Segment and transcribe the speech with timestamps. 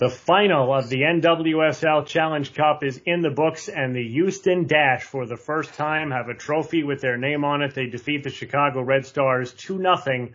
[0.00, 5.02] The final of the NWSL Challenge Cup is in the books and the Houston Dash
[5.02, 7.74] for the first time have a trophy with their name on it.
[7.74, 10.32] They defeat the Chicago Red Stars 2-0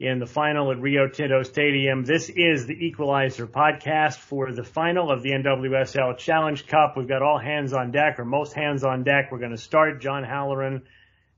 [0.00, 2.06] in the final at Rio Tinto Stadium.
[2.06, 6.96] This is the Equalizer podcast for the final of the NWSL Challenge Cup.
[6.96, 9.30] We've got all hands on deck or most hands on deck.
[9.30, 10.80] We're going to start John Halloran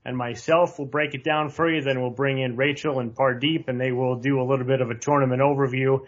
[0.05, 1.81] and myself will break it down for you.
[1.81, 4.89] Then we'll bring in Rachael and Pardeep and they will do a little bit of
[4.89, 6.05] a tournament overview.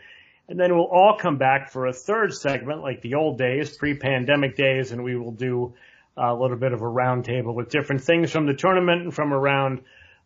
[0.50, 4.56] And then we'll all come back for a third segment, like the old days, pre-pandemic
[4.56, 5.76] days, and we will do
[6.18, 9.82] a little bit of a roundtable with different things from the tournament and from around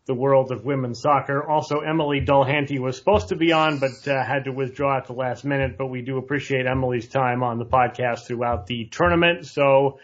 [0.06, 1.46] the world of women's soccer.
[1.46, 5.14] Also, Emily Dulhanty was supposed to be on, but uh, had to withdraw at the
[5.14, 5.78] last minute.
[5.78, 9.46] But we do appreciate Emily's time on the podcast throughout the tournament.
[9.46, 10.00] So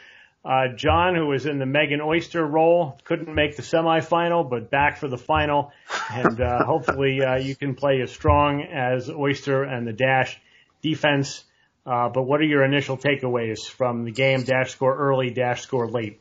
[0.50, 4.97] uh, John, who was in the Megan Oyster role, couldn't make the semifinal, but back
[4.97, 5.72] for the final.
[6.09, 10.41] And uh, hopefully uh, you can play as strong as Oyster and the Dash
[10.81, 11.44] defense.
[11.86, 14.41] Uh, but what are your initial takeaways from the game?
[14.41, 16.19] Dash score early, Dash score late.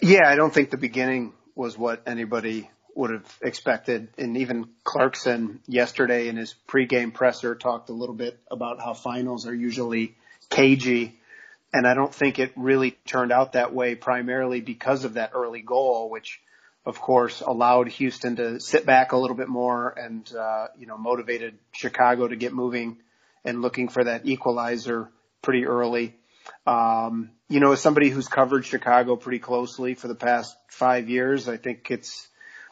[0.00, 4.08] Yeah, I don't think the beginning was what anybody would have expected.
[4.16, 9.46] And even Clarkson yesterday in his pregame presser talked a little bit about how finals
[9.46, 10.16] are usually
[10.48, 11.17] cagey
[11.72, 15.60] and I don't think it really turned out that way primarily because of that early
[15.60, 16.40] goal, which
[16.86, 20.96] of course allowed Houston to sit back a little bit more and, uh, you know,
[20.96, 22.96] motivated Chicago to get moving
[23.44, 25.10] and looking for that equalizer
[25.42, 26.14] pretty early.
[26.66, 31.48] Um, you know, as somebody who's covered Chicago pretty closely for the past five years,
[31.48, 32.28] I think it's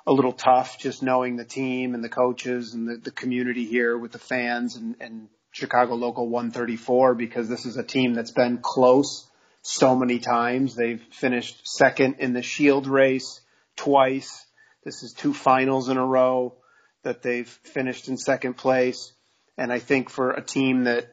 [0.06, 3.98] a little tough just knowing the team and the coaches and the, the community here
[3.98, 8.58] with the fans and, and Chicago Local 134 because this is a team that's been
[8.58, 9.26] close
[9.62, 10.74] so many times.
[10.74, 13.40] They've finished second in the Shield race
[13.74, 14.44] twice.
[14.84, 16.56] This is two finals in a row
[17.04, 19.14] that they've finished in second place.
[19.56, 21.06] And I think for a team that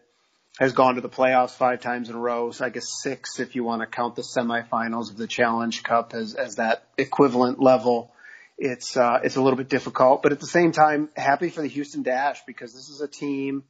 [0.60, 3.56] has gone to the playoffs five times in a row, so I guess six if
[3.56, 8.12] you want to count the semifinals of the Challenge Cup as, as that equivalent level.
[8.58, 11.70] It's, uh, it's a little bit difficult, but at the same time, happy for the
[11.70, 13.64] Houston Dash because this is a team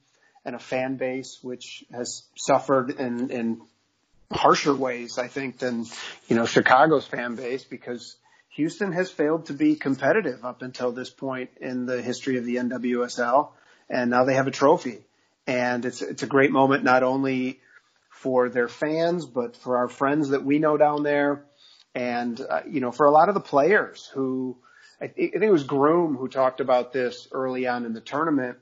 [0.45, 3.61] and a fan base which has suffered in, in
[4.31, 5.85] harsher ways, I think, than,
[6.27, 8.17] you know, Chicago's fan base because
[8.55, 12.57] Houston has failed to be competitive up until this point in the history of the
[12.57, 13.49] NWSL.
[13.89, 14.99] And now they have a trophy.
[15.47, 17.59] And it's, it's a great moment not only
[18.09, 21.45] for their fans, but for our friends that we know down there.
[21.95, 24.57] And, uh, you know, for a lot of the players who,
[25.01, 28.57] I, think it was Groom who talked about this early on in the tournament,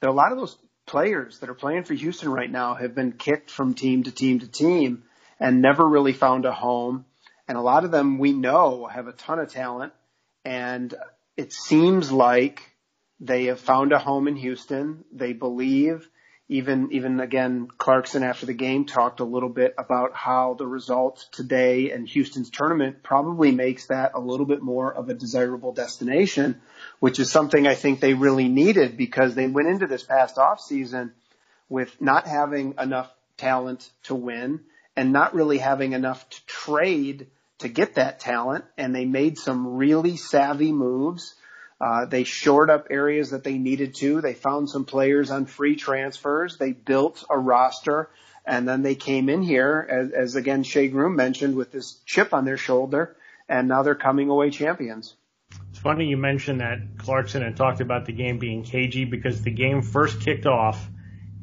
[0.00, 0.56] that a lot of those
[0.86, 4.40] players that are playing for Houston right now have been kicked from team to team
[4.40, 5.04] to team
[5.40, 7.04] and never really found a home.
[7.48, 9.92] And a lot of them we know have a ton of talent
[10.44, 10.94] and
[11.36, 12.62] it seems like
[13.20, 15.04] they have found a home in Houston.
[15.12, 16.08] They believe
[16.48, 21.26] even even again Clarkson after the game talked a little bit about how the results
[21.32, 26.60] today and Houston's tournament probably makes that a little bit more of a desirable destination,
[27.00, 30.60] which is something I think they really needed because they went into this past off
[30.60, 31.12] season
[31.68, 34.60] with not having enough talent to win
[34.96, 37.26] and not really having enough to trade
[37.58, 38.64] to get that talent.
[38.76, 41.34] And they made some really savvy moves
[41.80, 44.20] uh, they shored up areas that they needed to.
[44.20, 46.56] They found some players on free transfers.
[46.56, 48.10] They built a roster,
[48.46, 52.32] and then they came in here, as, as again Shea Groom mentioned, with this chip
[52.32, 53.16] on their shoulder,
[53.48, 55.14] and now they're coming away champions.
[55.70, 59.50] It's funny you mentioned that Clarkson had talked about the game being cagey because the
[59.50, 60.88] game first kicked off,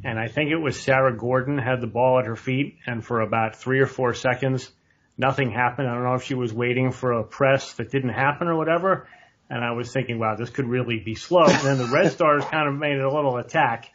[0.04, 3.20] and I think it was Sarah Gordon had the ball at her feet, and for
[3.20, 4.72] about three or four seconds,
[5.18, 5.90] nothing happened.
[5.90, 9.08] I don't know if she was waiting for a press that didn't happen or whatever
[9.52, 11.44] and I was thinking, wow, this could really be slow.
[11.44, 13.92] And then the Red Stars kind of made a little attack.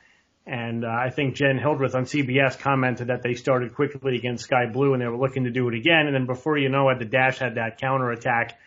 [0.47, 4.67] And uh, I think Jen Hildreth on CBS commented that they started quickly against Sky
[4.67, 6.06] Blue and they were looking to do it again.
[6.06, 8.58] And then before you know it, the Dash had that counter attack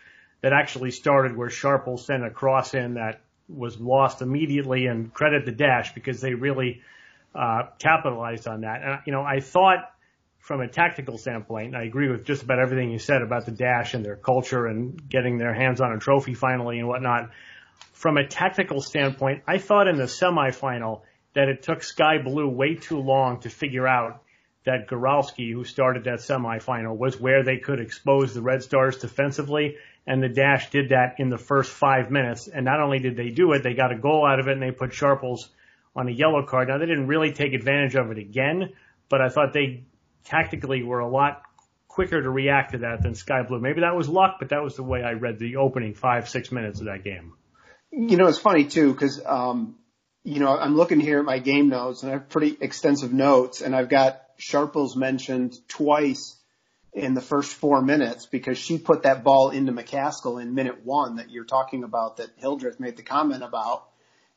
[0.41, 5.45] that actually started where Sharple sent a cross in that was lost immediately and credit
[5.45, 6.81] the dash because they really
[7.35, 8.81] uh, capitalized on that.
[8.83, 9.91] And, you know, I thought
[10.39, 13.93] from a tactical standpoint, I agree with just about everything you said about the dash
[13.93, 17.29] and their culture and getting their hands on a trophy finally and whatnot.
[17.93, 21.01] From a tactical standpoint, I thought in the semifinal
[21.35, 24.23] that it took Sky Blue way too long to figure out
[24.65, 29.77] that Goralski, who started that semifinal, was where they could expose the Red Stars defensively
[30.07, 32.47] and the Dash did that in the first five minutes.
[32.47, 34.61] And not only did they do it, they got a goal out of it and
[34.61, 35.49] they put Sharples
[35.95, 36.67] on a yellow card.
[36.67, 38.73] Now they didn't really take advantage of it again,
[39.09, 39.83] but I thought they
[40.25, 41.43] tactically we were a lot
[41.87, 43.59] quicker to react to that than Sky Blue.
[43.59, 46.51] Maybe that was luck, but that was the way I read the opening five, six
[46.51, 47.33] minutes of that game.
[47.91, 49.75] You know, it's funny too, cause, um,
[50.23, 53.61] you know, I'm looking here at my game notes and I have pretty extensive notes
[53.61, 56.37] and I've got Sharples mentioned twice
[56.93, 61.17] in the first four minutes because she put that ball into McCaskill in minute one
[61.17, 63.87] that you're talking about that Hildreth made the comment about,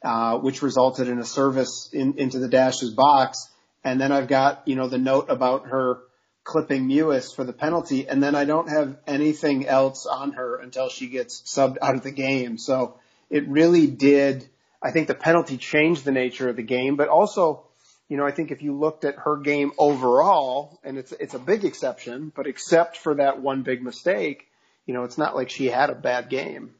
[0.03, 3.49] uh, which resulted in a service in, into the Dash's box.
[3.85, 6.01] And then I've got, you know, the note about her
[6.45, 8.09] clipping Mewis for the penalty.
[8.09, 12.03] And then I don't have anything else on her until she gets subbed out of
[12.03, 12.59] the game.
[12.59, 12.99] So
[13.31, 14.49] it really did.
[14.83, 17.65] I think the penalty changed the nature of the game, but also
[18.13, 21.39] you know, I think if you looked at her game overall, and it's it's a
[21.39, 24.49] big exception, but except for that one big mistake,
[24.85, 26.75] you know, it's not like she had a bad game.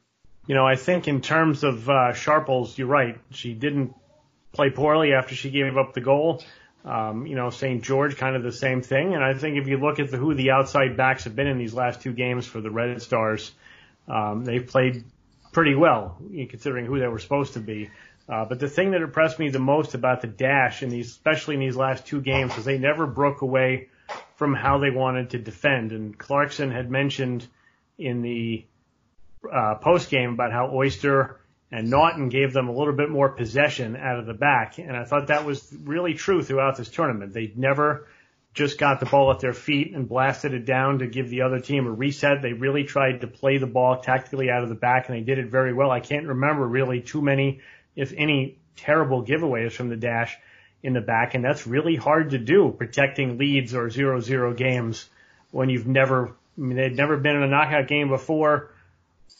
[0.45, 3.19] You know, I think in terms of uh, Sharples, you're right.
[3.31, 3.95] She didn't
[4.51, 6.43] play poorly after she gave up the goal.
[6.85, 7.81] Um, you know, St.
[7.81, 9.13] George kind of the same thing.
[9.13, 11.57] And I think if you look at the, who the outside backs have been in
[11.57, 13.51] these last two games for the Red Stars,
[14.07, 15.05] um, they've played
[15.53, 16.17] pretty well
[16.49, 17.89] considering who they were supposed to be.
[18.27, 21.55] Uh, but the thing that impressed me the most about the dash in these, especially
[21.55, 23.89] in these last two games, is they never broke away
[24.35, 25.91] from how they wanted to defend.
[25.91, 27.47] And Clarkson had mentioned
[27.97, 28.65] in the
[29.51, 31.39] uh, post game about how Oyster
[31.73, 35.05] and Naughton gave them a little bit more possession out of the back, and I
[35.05, 37.33] thought that was really true throughout this tournament.
[37.33, 38.07] They never
[38.53, 41.59] just got the ball at their feet and blasted it down to give the other
[41.59, 42.43] team a reset.
[42.43, 45.39] They really tried to play the ball tactically out of the back, and they did
[45.39, 45.89] it very well.
[45.89, 47.61] I can't remember really too many
[47.95, 50.37] if any, terrible giveaways from the dash
[50.83, 55.09] in the back, and that's really hard to do, protecting leads or zero zero games
[55.49, 58.72] when you've never, I mean, they'd never been in a knockout game before,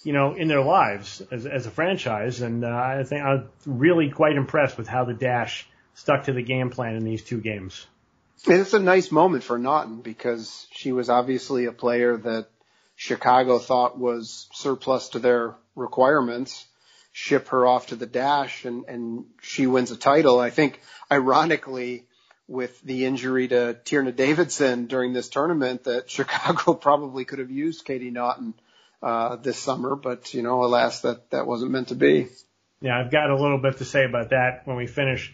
[0.03, 4.09] you know, in their lives as, as a franchise, and uh, I think I'm really
[4.09, 7.85] quite impressed with how the dash stuck to the game plan in these two games.
[8.45, 12.47] It's a nice moment for Naughton because she was obviously a player that
[12.95, 16.65] Chicago thought was surplus to their requirements
[17.13, 20.39] ship her off to the dash and, and she wins a title.
[20.39, 20.81] I think
[21.11, 22.07] ironically
[22.47, 27.85] with the injury to Tierna Davidson during this tournament that Chicago probably could have used
[27.85, 28.55] Katie Naughton
[29.03, 32.29] uh, this summer, but you know, alas, that that wasn't meant to be.
[32.79, 35.33] Yeah, I've got a little bit to say about that when we finish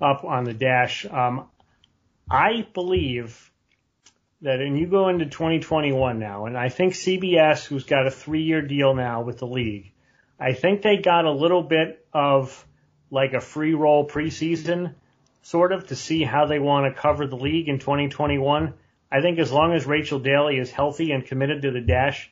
[0.00, 1.04] up on the dash.
[1.04, 1.46] Um,
[2.30, 3.50] I believe
[4.40, 8.62] that, and you go into 2021 now, and I think CBS, who's got a three-year
[8.62, 9.92] deal now with the league,
[10.38, 12.66] I think they got a little bit of
[13.10, 14.94] like a free roll preseason
[15.42, 18.72] sort of to see how they want to cover the league in 2021.
[19.12, 22.30] I think as long as Rachel Daly is healthy and committed to the dash,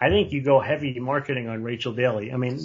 [0.00, 2.32] I think you go heavy marketing on Rachel Daly.
[2.32, 2.58] I mean,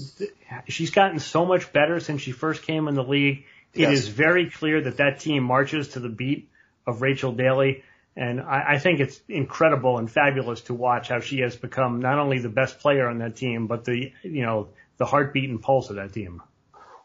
[0.70, 3.46] she's gotten so much better since she first came in the league.
[3.74, 3.92] It yes.
[3.94, 6.48] is very clear that that team marches to the beat
[6.88, 7.84] of Rachel Daly.
[8.16, 12.20] And I, I think it's incredible and fabulous to watch how she has become not
[12.20, 15.90] only the best player on that team, but the, you know, the heartbeat and pulse
[15.90, 16.42] of that team.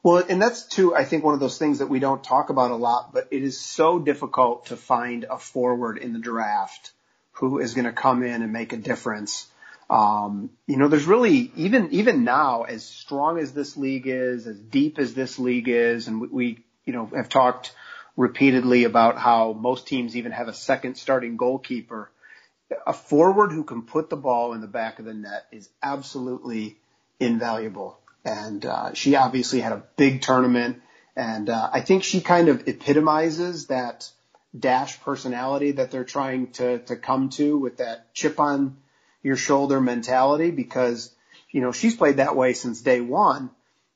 [0.04, 2.70] Well, and that's too, I think one of those things that we don't talk about
[2.70, 6.92] a lot, but it is so difficult to find a forward in the draft
[7.32, 9.48] who is going to come in and make a difference.
[9.90, 14.56] Um, you know, there's really even even now, as strong as this league is, as
[14.56, 17.74] deep as this league is, and we, we you know have talked
[18.16, 22.08] repeatedly about how most teams even have a second starting goalkeeper.
[22.86, 26.78] A forward who can put the ball in the back of the net is absolutely
[27.18, 27.98] invaluable.
[28.24, 30.82] And uh, she obviously had a big tournament,
[31.16, 34.08] and uh, I think she kind of epitomizes that
[34.56, 38.76] dash personality that they're trying to to come to with that chip on
[39.22, 41.14] your shoulder mentality because
[41.50, 43.50] you know she's played that way since day one,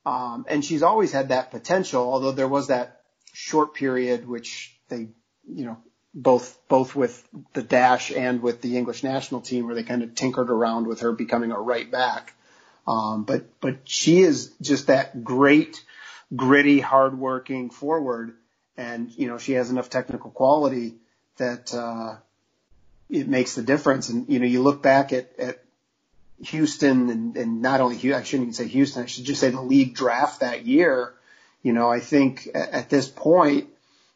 [0.05, 2.01] um, and she's always had that potential.
[2.01, 3.01] Although there was that
[3.33, 5.09] short period which they,
[5.47, 5.77] you know,
[6.13, 10.15] both both with the dash and with the English national team where they kind of
[10.15, 12.33] tinkered around with her becoming a right back.
[12.87, 15.83] Um, but but she is just that great,
[16.35, 18.35] gritty, hardworking forward,
[18.77, 20.95] and you know she has enough technical quality
[21.37, 22.17] that uh,
[23.09, 24.09] it makes the difference.
[24.09, 25.63] And you know you look back at at
[26.43, 29.49] Houston and, and not only Houston, I shouldn't even say Houston, I should just say
[29.49, 31.13] the league draft that year.
[31.63, 33.69] You know, I think at, at this point,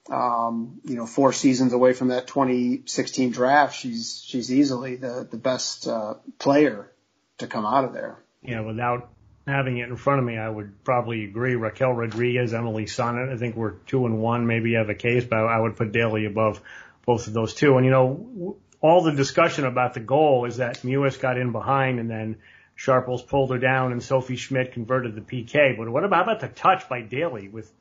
[0.10, 5.38] um, you know, four seasons away from that 2016 draft, she's she's easily the the
[5.38, 6.92] best uh, player
[7.38, 8.20] to come out of there.
[8.42, 9.10] Yeah, without
[9.48, 11.56] having it in front of me, I would probably agree.
[11.56, 14.48] Raquel Rodriguez, Emily Sonnett, I think we're two and one.
[14.48, 16.62] Maybe have a case, but I would put Daly above
[17.06, 17.78] both of those two.
[17.78, 22.00] And you know, all the discussion about the goal is that Mewis got in behind
[22.00, 22.38] and then
[22.76, 25.78] Sharples pulled her down and Sophie Schmidt converted the PK.
[25.78, 27.72] But what about, about the touch by Daly with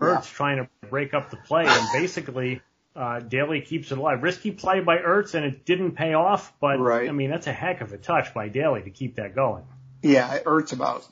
[0.00, 0.20] Ertz yeah.
[0.20, 2.62] trying to break up the play and basically
[2.94, 4.22] uh, Daly keeps it alive.
[4.22, 7.08] Risky play by Ertz and it didn't pay off, but right.
[7.08, 9.64] I mean that's a heck of a touch by Daly to keep that going.
[10.02, 11.04] Yeah, Ertz about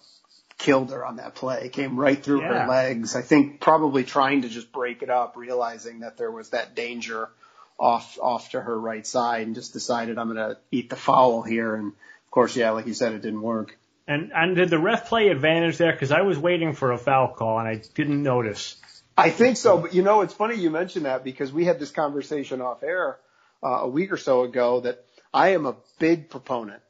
[0.58, 1.68] killed her on that play.
[1.70, 2.62] Came right through yeah.
[2.62, 3.16] her legs.
[3.16, 7.28] I think probably trying to just break it up, realizing that there was that danger
[7.82, 11.42] off off to her right side, and just decided I'm going to eat the foul
[11.42, 11.74] here.
[11.74, 13.76] And of course, yeah, like you said, it didn't work.
[14.06, 15.92] And and did the ref play advantage there?
[15.92, 18.76] Because I was waiting for a foul call and I didn't notice.
[19.18, 21.90] I think so, but you know, it's funny you mentioned that because we had this
[21.90, 23.18] conversation off air
[23.62, 26.82] uh, a week or so ago that I am a big proponent,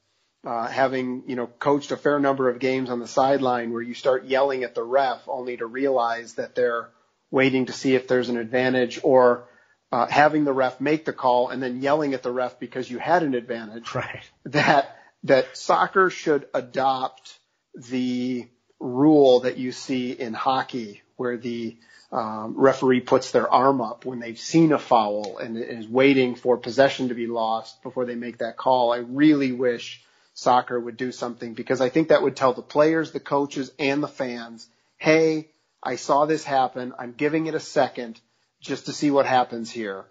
[0.47, 3.95] uh, having you know coached a fair number of games on the sideline where you
[3.95, 6.91] start yelling at the ref only to realize that they're
[7.31, 9.49] waiting to see if there's an advantage or
[9.93, 12.99] uh, having the ref make the call and then yelling at the ref because you
[12.99, 13.95] had an advantage.
[13.95, 14.25] Right.
[14.47, 17.39] That that soccer should adopt
[17.75, 18.49] the
[18.81, 21.77] rule that you see in hockey where the
[22.11, 26.57] um, referee puts their arm up when they've seen a foul and is waiting for
[26.57, 28.93] possession to be lost before they make that call.
[28.93, 30.03] I really wish
[30.35, 34.03] soccer would do something because I think that would tell the players, the coaches, and
[34.03, 34.69] the fans,
[34.99, 35.49] hey,
[35.83, 36.93] I saw this happen.
[36.99, 38.21] I'm giving it a second
[38.63, 40.07] just to see what happens here.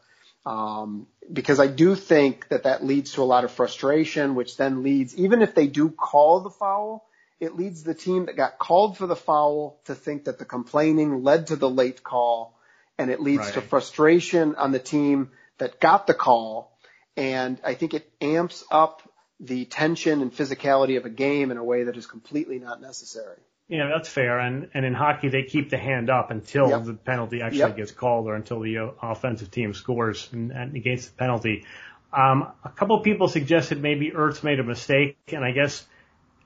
[0.46, 4.84] Um, because I do think that that leads to a lot of frustration, which then
[4.84, 7.08] leads, even if they do call the foul,
[7.40, 11.24] it leads the team that got called for the foul to think that the complaining
[11.24, 12.58] led to the late call,
[12.98, 13.54] and it leads right.
[13.56, 16.72] to frustration on the team that got the call.
[17.18, 19.02] And I think it amps up
[19.40, 23.40] the tension and physicality of a game in a way that is completely not necessary.
[23.72, 24.38] Yeah, that's fair.
[24.38, 26.84] And and in hockey, they keep the hand up until yep.
[26.84, 27.78] the penalty actually yep.
[27.78, 31.64] gets called or until the uh, offensive team scores and, and negates the penalty.
[32.12, 35.86] Um, a couple of people suggested maybe Ertz made a mistake, and I guess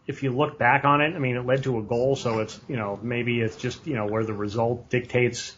[0.05, 2.59] if you look back on it, I mean, it led to a goal, so it's
[2.67, 5.57] you know maybe it's just you know where the result dictates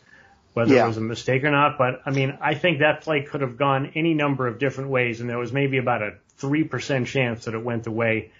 [0.53, 0.85] whether yeah.
[0.85, 1.77] it was a mistake or not.
[1.77, 5.19] But I mean, I think that play could have gone any number of different ways,
[5.19, 8.31] and there was maybe about a three percent chance that it went the way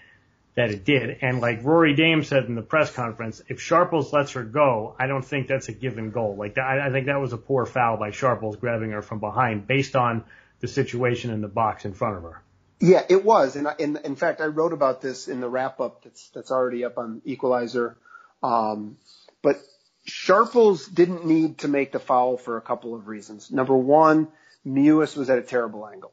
[0.58, 1.18] that it did.
[1.20, 5.06] And like Rory Dames said in the press conference, if Sharples lets her go, I
[5.06, 6.34] don't think that's a given goal.
[6.36, 9.68] Like I, I think that was a poor foul by Sharples grabbing her from behind
[9.68, 10.24] based on
[10.58, 12.42] the situation in the box in front of her.
[12.80, 13.54] Yeah, it was.
[13.54, 16.50] And I, in, in fact, I wrote about this in the wrap up that's, that's
[16.50, 17.96] already up on Equalizer.
[18.42, 18.96] Um,
[19.42, 19.60] but
[20.06, 23.52] Sharples didn't need to make the foul for a couple of reasons.
[23.52, 24.26] Number one,
[24.66, 26.12] Mewis was at a terrible angle.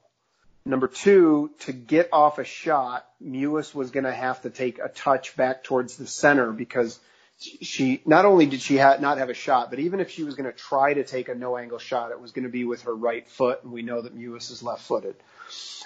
[0.67, 4.89] Number two, to get off a shot, Mewis was going to have to take a
[4.89, 6.99] touch back towards the center because
[7.37, 10.33] she not only did she ha- not have a shot, but even if she was
[10.33, 12.81] going to try to take a no angle shot, it was going to be with
[12.83, 15.15] her right foot, and we know that Mewis is left footed.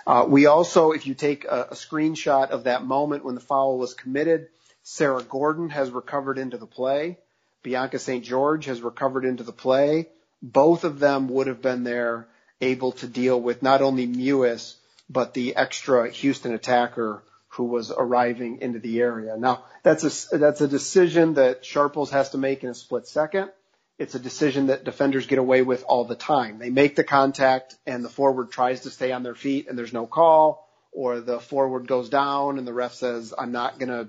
[0.08, 3.78] Uh, we also, if you take a, a screenshot of that moment when the foul
[3.78, 4.48] was committed,
[4.84, 7.18] Sarah Gordon has recovered into the play.
[7.64, 8.24] Bianca St.
[8.24, 10.08] George has recovered into the play.
[10.42, 12.29] Both of them would have been there
[12.62, 14.76] able to deal with not only Mewis,
[15.10, 19.36] but the extra Houston attacker who was arriving into the area.
[19.38, 23.50] Now, that's a, that's a decision that Sharples has to make in a split second.
[23.98, 26.60] It's a decision that defenders get away with all the time.
[26.60, 29.92] They make the contact and the forward tries to stay on their feet and there's
[29.92, 34.08] no call, or the forward goes down and the ref says, I'm not going to,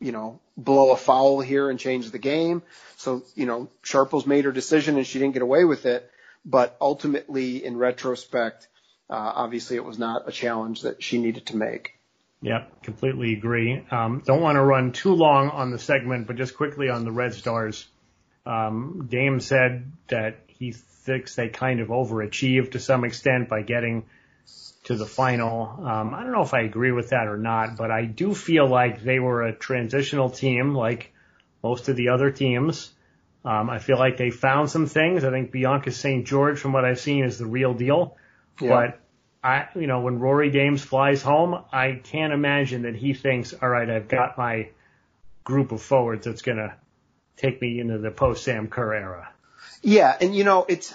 [0.00, 2.62] you know, blow a foul here and change the game.
[2.96, 6.10] So, you know, Sharples made her decision and she didn't get away with it.
[6.44, 8.68] But ultimately, in retrospect,
[9.08, 11.94] uh, obviously it was not a challenge that she needed to make.
[12.42, 13.84] Yep, completely agree.
[13.90, 17.12] Um, don't want to run too long on the segment, but just quickly on the
[17.12, 17.86] Red Stars.
[18.46, 24.06] Um, Dames said that he thinks they kind of overachieved to some extent by getting
[24.84, 25.68] to the final.
[25.86, 28.66] Um, I don't know if I agree with that or not, but I do feel
[28.66, 31.12] like they were a transitional team, like
[31.62, 32.90] most of the other teams.
[33.44, 35.24] Um, I feel like they found some things.
[35.24, 36.26] I think Bianca St.
[36.26, 38.16] George, from what I've seen, is the real deal.
[38.60, 38.68] Yeah.
[38.68, 39.00] But
[39.42, 43.68] I, you know, when Rory Dames flies home, I can't imagine that he thinks, all
[43.68, 44.68] right, I've got my
[45.44, 46.74] group of forwards that's going to
[47.36, 49.32] take me into the post Sam Kerr era.
[49.82, 50.14] Yeah.
[50.20, 50.92] And, you know, it's,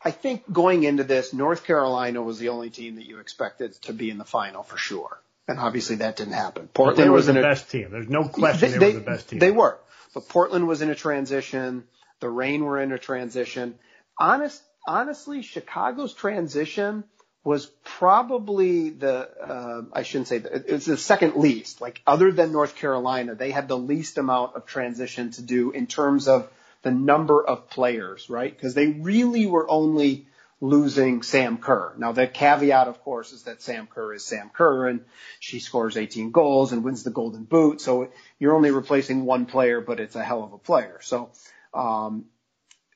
[0.00, 3.92] I think going into this, North Carolina was the only team that you expected to
[3.92, 5.20] be in the final for sure.
[5.48, 6.68] And obviously that didn't happen.
[6.68, 7.90] Portland they were was the best team.
[7.90, 9.38] There's no question they, they, were the best team.
[9.38, 9.78] They were.
[10.16, 11.84] But Portland was in a transition.
[12.20, 13.78] The Reign were in a transition.
[14.18, 17.04] Honest, honestly, Chicago's transition
[17.44, 21.82] was probably the uh, I shouldn't say that, it's the second least.
[21.82, 25.86] Like other than North Carolina, they had the least amount of transition to do in
[25.86, 28.56] terms of the number of players, right?
[28.56, 30.28] Because they really were only
[30.60, 31.94] losing Sam Kerr.
[31.98, 35.04] Now the caveat, of course, is that Sam Kerr is Sam Kerr and
[35.38, 37.80] she scores 18 goals and wins the Golden Boot.
[37.80, 40.98] So you're only replacing one player, but it's a hell of a player.
[41.02, 41.30] So,
[41.74, 42.26] um,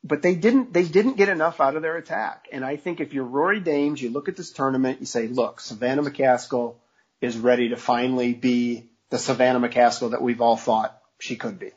[0.03, 2.49] but they didn't, they didn't get enough out of their attack.
[2.51, 5.61] And I think if you're Rory Dames, you look at this tournament, you say, look,
[5.61, 6.77] Savannah McCaskill
[7.21, 11.73] is ready to finally be the Savannah McCaskill that we've all thought she could be.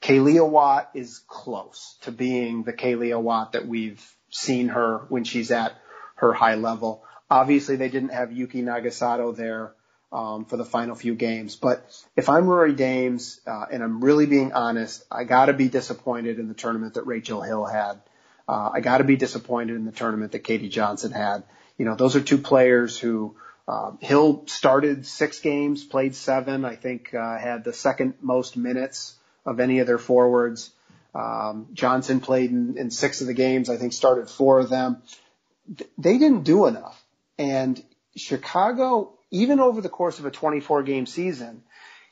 [0.00, 5.50] Kealia Watt is close to being the Kealia Watt that we've seen her when she's
[5.52, 5.72] at
[6.16, 7.04] her high level.
[7.30, 9.74] Obviously, they didn't have Yuki Nagasato there
[10.12, 11.56] um, for the final few games.
[11.56, 11.84] But
[12.16, 16.38] if I'm Rory Dames, uh, and I'm really being honest, I got to be disappointed
[16.38, 18.00] in the tournament that Rachel Hill had.
[18.48, 21.44] Uh, I got to be disappointed in the tournament that Katie Johnson had.
[21.78, 23.36] You know, those are two players who
[23.66, 26.64] uh, Hill started six games, played seven.
[26.64, 29.14] I think uh, had the second most minutes
[29.46, 30.70] of any of their forwards.
[31.14, 33.68] Um, Johnson played in, in six of the games.
[33.68, 35.02] I think started four of them.
[35.98, 37.02] They didn't do enough.
[37.38, 37.82] And
[38.16, 41.62] Chicago, even over the course of a 24 game season,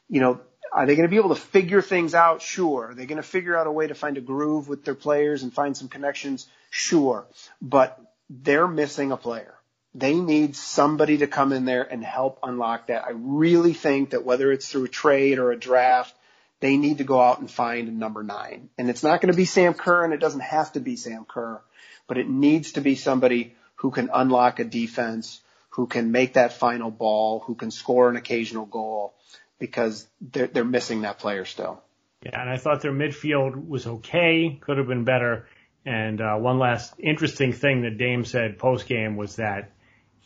[0.08, 0.40] you know,
[0.72, 2.42] are they going to be able to figure things out?
[2.42, 2.90] Sure.
[2.90, 5.42] Are they going to figure out a way to find a groove with their players
[5.42, 6.46] and find some connections?
[6.70, 7.26] Sure.
[7.60, 9.54] But they're missing a player.
[9.94, 13.04] They need somebody to come in there and help unlock that.
[13.04, 16.14] I really think that whether it's through a trade or a draft,
[16.60, 18.68] they need to go out and find a number nine.
[18.78, 21.24] And it's not going to be Sam Kerr and it doesn't have to be Sam
[21.26, 21.60] Kerr,
[22.06, 25.40] but it needs to be somebody who can unlock a defense,
[25.70, 29.14] who can make that final ball, who can score an occasional goal
[29.58, 31.82] because they're, they're missing that player still.
[32.22, 35.46] Yeah, and I thought their midfield was okay, could have been better.
[35.86, 39.72] And uh, one last interesting thing that Dames said post game was that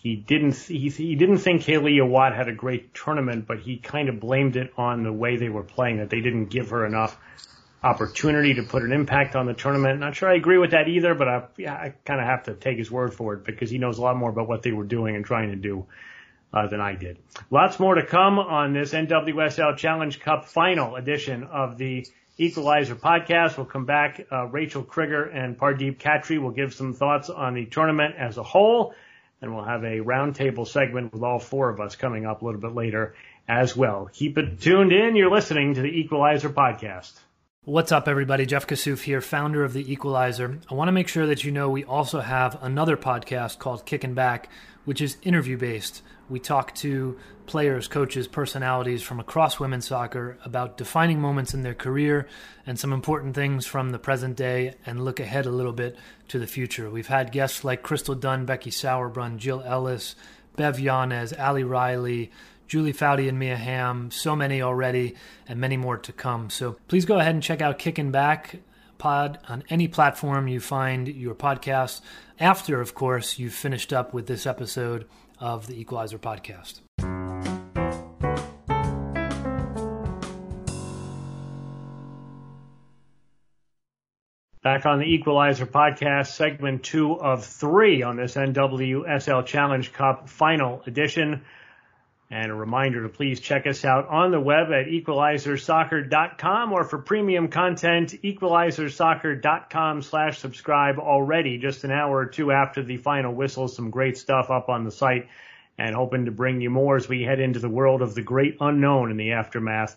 [0.05, 4.11] he didn't he, he didn't think Kealia Watt had a great tournament, but he kind
[4.11, 7.19] of blamed it on the way they were playing that they didn't give her enough
[7.83, 10.01] opportunity to put an impact on the tournament.
[10.01, 12.55] Not sure I agree with that either, but I, yeah, I kind of have to
[12.55, 14.85] take his word for it because he knows a lot more about what they were
[14.85, 15.87] doing and trying to do
[16.53, 17.19] uh, than I did.
[17.51, 23.57] Lots more to come on this NWSL Challenge Cup final edition of the Equalizer podcast.
[23.57, 24.27] We'll come back.
[24.31, 28.43] Uh, Rachael Kriger and Pardeep Cattry will give some thoughts on the tournament as a
[28.43, 28.95] whole
[29.45, 32.61] and we'll have a roundtable segment with all four of us coming up a little
[32.61, 33.15] bit later
[33.47, 34.11] as well.
[34.13, 35.17] Keep it tuned in.
[35.17, 37.13] You're listening to the Equalizer podcast.
[37.67, 38.45] What's up, everybody?
[38.45, 40.59] Jeff Kassouf here, founder of The Equalizer.
[40.71, 44.13] I want to make sure that you know we also have another podcast called Kicking
[44.13, 44.51] Back,
[44.85, 46.03] which is interview based.
[46.29, 51.73] We talk to players, coaches, personalities from across women's soccer about defining moments in their
[51.73, 52.29] career
[52.67, 55.97] and some important things from the present day and look ahead a little bit
[56.29, 56.91] to the future.
[56.91, 60.17] We've had guests like Crystal Dunn, Becky Sauerbrunn, Jill Ellis,
[60.57, 62.31] Bev Yanez, Ali Riley,
[62.67, 65.15] Julie Foudy and Mia Hamm, so many already,
[65.49, 66.51] and many more to come.
[66.51, 68.61] So please go ahead and check out Kicking Back
[68.99, 72.01] pod on any platform you find your podcast.
[72.41, 75.07] After, of course, you've finished up with this episode
[75.39, 76.81] of the Equalizer podcast.
[84.63, 90.81] Back on the Equalizer podcast, segment two of three on this NWSL Challenge Cup final
[90.87, 91.45] edition.
[92.35, 96.99] And a reminder to please check us out on the web at equalizersoccer.com or for
[96.99, 103.69] premium content, equalizersoccer.com slash subscribe already just an hour or two after the final whistle.
[103.69, 105.29] Some great stuff up on the site
[105.79, 108.57] and hoping to bring you more as we head into the world of the great
[108.59, 109.97] unknown in the aftermath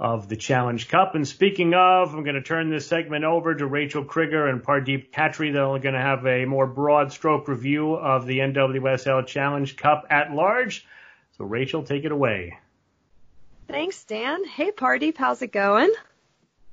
[0.00, 1.14] of the Challenge Cup.
[1.14, 5.12] And speaking of, I'm going to turn this segment over to Rachael Kriger and Pardeep
[5.12, 5.52] Cattry.
[5.52, 10.32] They're going to have a more broad stroke review of the NWSL Challenge Cup at
[10.32, 10.84] large.
[11.36, 12.58] So, Rachael, take it away.
[13.68, 14.44] Thanks, Dan.
[14.44, 15.92] Hey, Pardeep, how's it going?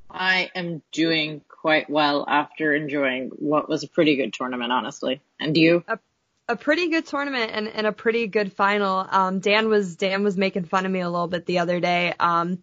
[0.09, 5.21] I am doing quite well after enjoying what was a pretty good tournament, honestly.
[5.39, 5.83] And you?
[5.87, 5.97] A,
[6.47, 9.05] a pretty good tournament and, and a pretty good final.
[9.09, 12.13] Um, Dan was Dan was making fun of me a little bit the other day.
[12.19, 12.59] Um,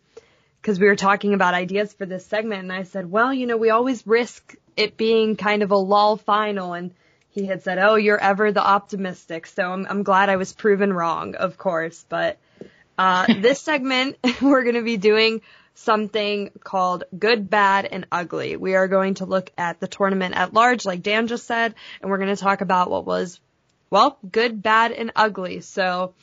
[0.60, 3.56] because we were talking about ideas for this segment and I said, well, you know,
[3.56, 6.92] we always risk it being kind of a lull final and
[7.30, 10.92] he had said, "Oh, you're ever the optimistic." So I'm I'm glad I was proven
[10.92, 12.38] wrong, of course, but
[12.98, 15.42] uh, this segment we're going to be doing
[15.74, 18.56] something called good, bad, and ugly.
[18.56, 22.10] We are going to look at the tournament at large, like Dan just said, and
[22.10, 23.40] we're going to talk about what was,
[23.88, 25.60] well, good, bad, and ugly.
[25.60, 26.14] So,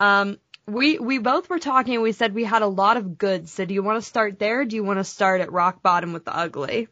[0.00, 3.52] um, we we both were talking and we said we had a lot of goods.
[3.52, 4.64] So do you want to start there?
[4.64, 6.88] do you want to start at rock bottom with the ugly?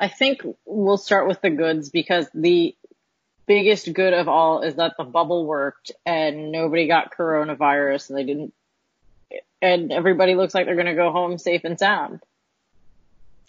[0.00, 2.74] I think we'll start with the goods because the
[3.46, 8.24] biggest good of all is that the bubble worked and nobody got coronavirus and they
[8.24, 8.54] didn't
[9.60, 12.20] and everybody looks like they're going to go home safe and sound.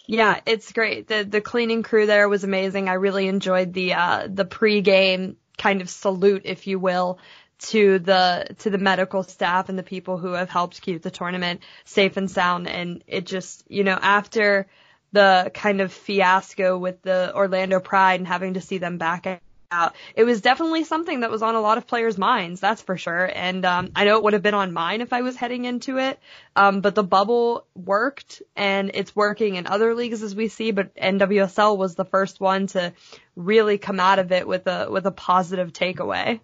[0.06, 1.06] Yeah, it's great.
[1.06, 2.88] The the cleaning crew there was amazing.
[2.88, 7.18] I really enjoyed the uh the pregame kind of salute, if you will,
[7.60, 11.60] to the to the medical staff and the people who have helped keep the tournament
[11.84, 12.68] safe and sound.
[12.68, 14.66] And it just, you know, after
[15.12, 19.94] the kind of fiasco with the Orlando Pride and having to see them back out,
[20.14, 23.30] it was definitely something that was on a lot of players' minds, that's for sure.
[23.34, 25.98] And um, I know it would have been on mine if I was heading into
[25.98, 26.18] it.
[26.54, 30.70] Um, but the bubble worked, and it's working in other leagues as we see.
[30.70, 32.92] But NWSL was the first one to
[33.34, 36.40] really come out of it with a with a positive takeaway.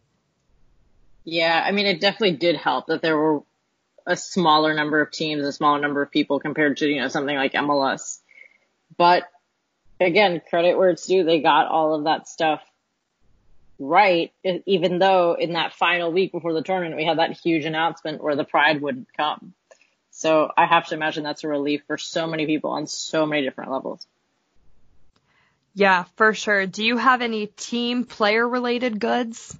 [1.25, 3.43] Yeah, I mean, it definitely did help that there were
[4.07, 7.37] a smaller number of teams, a smaller number of people compared to, you know, something
[7.37, 8.21] like MLS.
[8.97, 9.25] But
[10.01, 11.25] again, credit where it's due.
[11.25, 12.63] They got all of that stuff
[13.79, 14.33] right,
[14.67, 18.37] even though in that final week before the tournament, we had that huge announcement where
[18.37, 19.55] the pride wouldn't come.
[20.11, 23.43] So I have to imagine that's a relief for so many people on so many
[23.43, 24.05] different levels.
[25.75, 26.67] Yeah, for sure.
[26.67, 29.57] Do you have any team player related goods?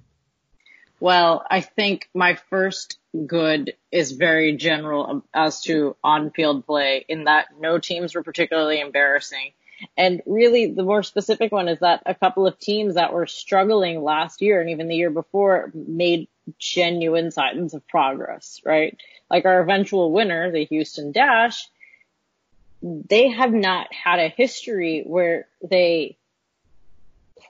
[0.99, 7.47] Well, I think my first good is very general as to on-field play in that
[7.59, 9.53] no teams were particularly embarrassing.
[9.95, 14.03] And really the more specific one is that a couple of teams that were struggling
[14.03, 18.97] last year and even the year before made genuine signs of progress, right?
[19.29, 21.67] Like our eventual winner, the Houston Dash,
[22.81, 26.17] they have not had a history where they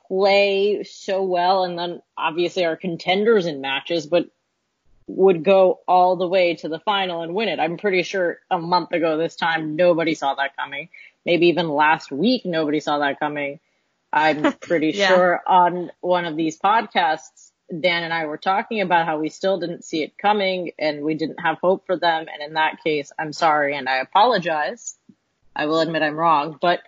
[0.09, 4.29] play so well and then obviously are contenders in matches, but
[5.07, 7.59] would go all the way to the final and win it.
[7.59, 10.89] I'm pretty sure a month ago this time, nobody saw that coming.
[11.25, 13.59] Maybe even last week, nobody saw that coming.
[14.11, 15.07] I'm pretty yeah.
[15.07, 19.59] sure on one of these podcasts, Dan and I were talking about how we still
[19.59, 22.25] didn't see it coming and we didn't have hope for them.
[22.31, 24.95] And in that case, I'm sorry and I apologize.
[25.55, 26.81] I will admit I'm wrong, but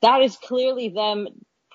[0.00, 1.28] that is clearly them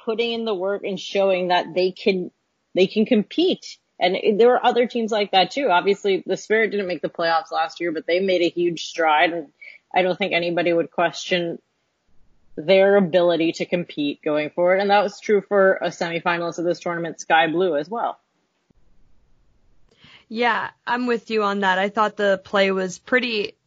[0.08, 2.32] putting in the work and showing that they can,
[2.74, 3.78] they can compete.
[4.00, 5.70] And there were other teams like that too.
[5.70, 9.34] Obviously the Spirit didn't make the playoffs last year, but they made a huge stride
[9.34, 9.48] and
[9.93, 11.60] I don't think anybody would question
[12.56, 14.80] their ability to compete going forward.
[14.80, 18.17] And that was true for a semifinalist of this tournament, Sky Blue as well.
[20.30, 21.80] Yeah, I'm with you on that.
[21.80, 23.58] I thought the play was pretty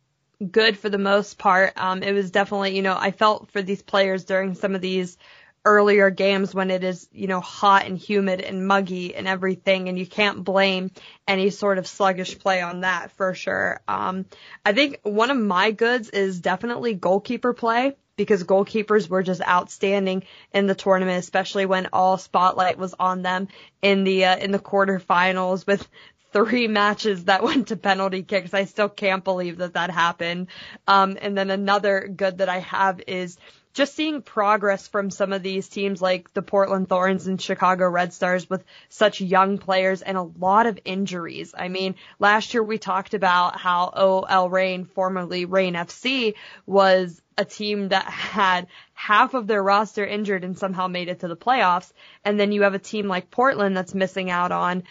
[0.50, 1.74] good for the most part.
[1.76, 5.18] Um, it was definitely, you know, I felt for these players during some of these
[5.64, 9.99] earlier games when it is, you know, hot and humid and muggy and everything and
[9.99, 10.90] you can't blame
[11.29, 13.81] any sort of sluggish play on that for sure.
[13.87, 14.25] Um,
[14.64, 20.25] I think one of my goods is definitely goalkeeper play because goalkeepers were just outstanding
[20.53, 23.49] in the tournament, especially when all spotlight was on them
[23.83, 25.87] in the, uh, in the quarterfinals with
[26.33, 28.55] three matches that went to penalty kicks.
[28.55, 30.49] I still can't believe that that happened.
[30.87, 33.37] Um, and then another good that I have is
[33.72, 38.12] just seeing progress from some of these teams like the Portland Thorns and Chicago Red
[38.12, 41.54] Stars with such young players and a lot of injuries.
[41.56, 46.35] I mean, last year we talked about how OL Reign, formerly Reign FC,
[46.66, 51.28] was a team that had half of their roster injured and somehow made it to
[51.28, 51.92] the playoffs.
[52.24, 54.83] And then you have a team like Portland that's missing out on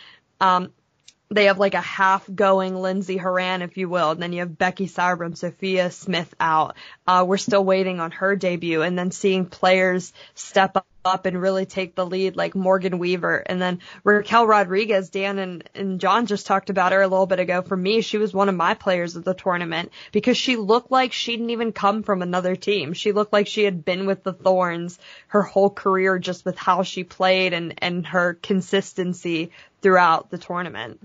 [0.42, 0.72] um,
[1.32, 4.12] they have like a half going Lindsey Horan, if you will.
[4.12, 6.76] And then you have Becky and Sophia Smith out.
[7.06, 11.68] Uh, we're still waiting on her debut and then seeing players step up and really
[11.68, 13.44] take the lead like Morgan Weaver.
[13.46, 17.40] And then Raquel Rodriguez, Dan and, and John just talked about her a little bit
[17.40, 17.62] ago.
[17.62, 21.14] For me, she was one of my players of the tournament because she looked like
[21.14, 22.94] she didn't even come from another team.
[22.94, 26.82] She looked like she had been with the Thorns her whole career just with how
[26.82, 31.00] she played and, and her consistency throughout the tournament.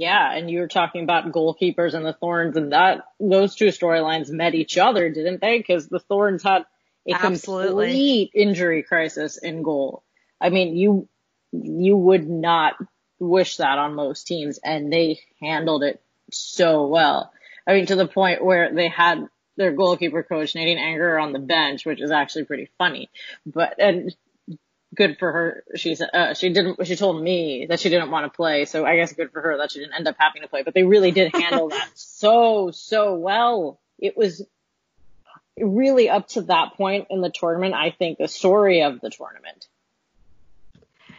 [0.00, 4.30] Yeah, and you were talking about goalkeepers and the Thorns, and that those two storylines
[4.30, 5.58] met each other, didn't they?
[5.58, 6.64] Because the Thorns had
[7.06, 7.88] a Absolutely.
[7.88, 10.02] complete injury crisis in goal.
[10.40, 11.06] I mean, you
[11.52, 12.76] you would not
[13.18, 17.30] wish that on most teams, and they handled it so well.
[17.66, 21.38] I mean, to the point where they had their goalkeeper coach Nadine Angerer on the
[21.38, 23.10] bench, which is actually pretty funny.
[23.44, 24.16] But and
[24.94, 25.64] good for her.
[25.76, 26.86] She's uh, she didn't.
[26.86, 29.58] She told me that she didn't want to play, so I guess good for her
[29.58, 30.62] that she didn't end up having to play.
[30.62, 33.80] But they really did handle that so so well.
[33.98, 34.44] It was
[35.58, 37.74] really up to that point in the tournament.
[37.74, 39.68] I think the story of the tournament.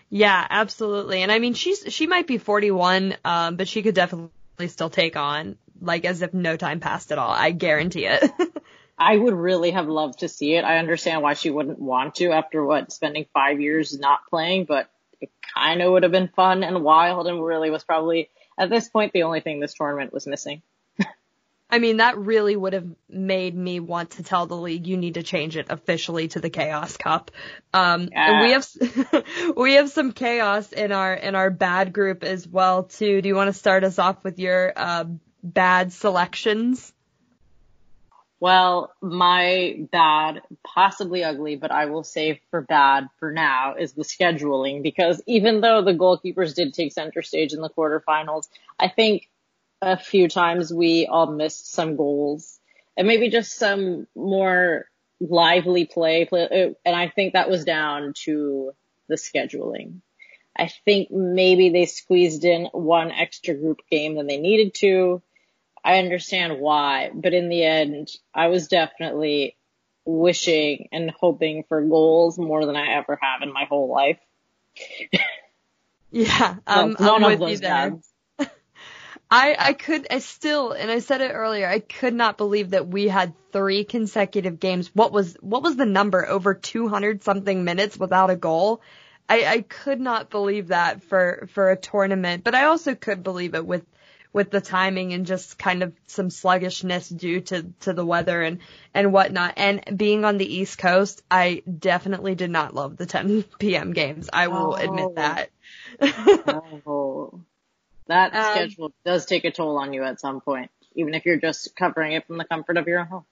[0.10, 1.22] Yeah, absolutely.
[1.22, 4.32] And I mean, she's she might be 41, um, but she could definitely
[4.68, 7.32] still take on like as if no time passed at all.
[7.32, 8.32] I guarantee it.
[9.02, 10.64] I would really have loved to see it.
[10.64, 14.92] I understand why she wouldn't want to after what spending five years not playing, but
[15.20, 18.90] it kind of would have been fun and wild and really was probably at this
[18.90, 20.62] point the only thing this tournament was missing.
[21.74, 25.14] I mean, that really would have made me want to tell the league you need
[25.14, 27.32] to change it officially to the Chaos Cup.
[27.74, 28.32] Um, Yeah.
[28.32, 28.68] and we have
[29.58, 33.22] we have some chaos in our in our bad group as well too.
[33.22, 35.06] Do you want to start us off with your uh,
[35.42, 36.94] bad selections?
[38.42, 44.02] Well, my bad, possibly ugly, but I will save for bad for now is the
[44.02, 48.48] scheduling because even though the goalkeepers did take center stage in the quarterfinals,
[48.80, 49.30] I think
[49.80, 52.60] a few times we all missed some goals
[52.98, 54.86] and maybe just some more
[55.20, 58.72] lively play, play and I think that was down to
[59.08, 60.02] the scheduling.
[60.58, 65.22] I think maybe they squeezed in one extra group game than they needed to.
[65.84, 69.58] I understand why, but in the end, I was definitely
[70.06, 74.20] wishing and hoping for goals more than I ever have in my whole life.
[76.12, 77.98] Yeah, um, Well, I'm with you there.
[79.32, 82.88] I, I could, I still, and I said it earlier, I could not believe that
[82.88, 84.92] we had three consecutive games.
[84.94, 86.28] What was, what was the number?
[86.28, 88.82] Over 200 something minutes without a goal?
[89.30, 93.56] I, I could not believe that for, for a tournament, but I also could believe
[93.56, 93.86] it with,
[94.34, 98.60] with the timing and just kind of some sluggishness due to, to the weather and,
[98.94, 99.54] and whatnot.
[99.58, 103.94] And being on the East Coast, I definitely did not love the 10 p.m.
[103.94, 104.30] games.
[104.32, 104.76] I will Oh.
[104.76, 105.50] admit that.
[106.86, 107.42] Oh,
[108.08, 111.40] that Um, schedule does take a toll on you at some point, even if you're
[111.40, 113.26] just covering it from the comfort of your own home.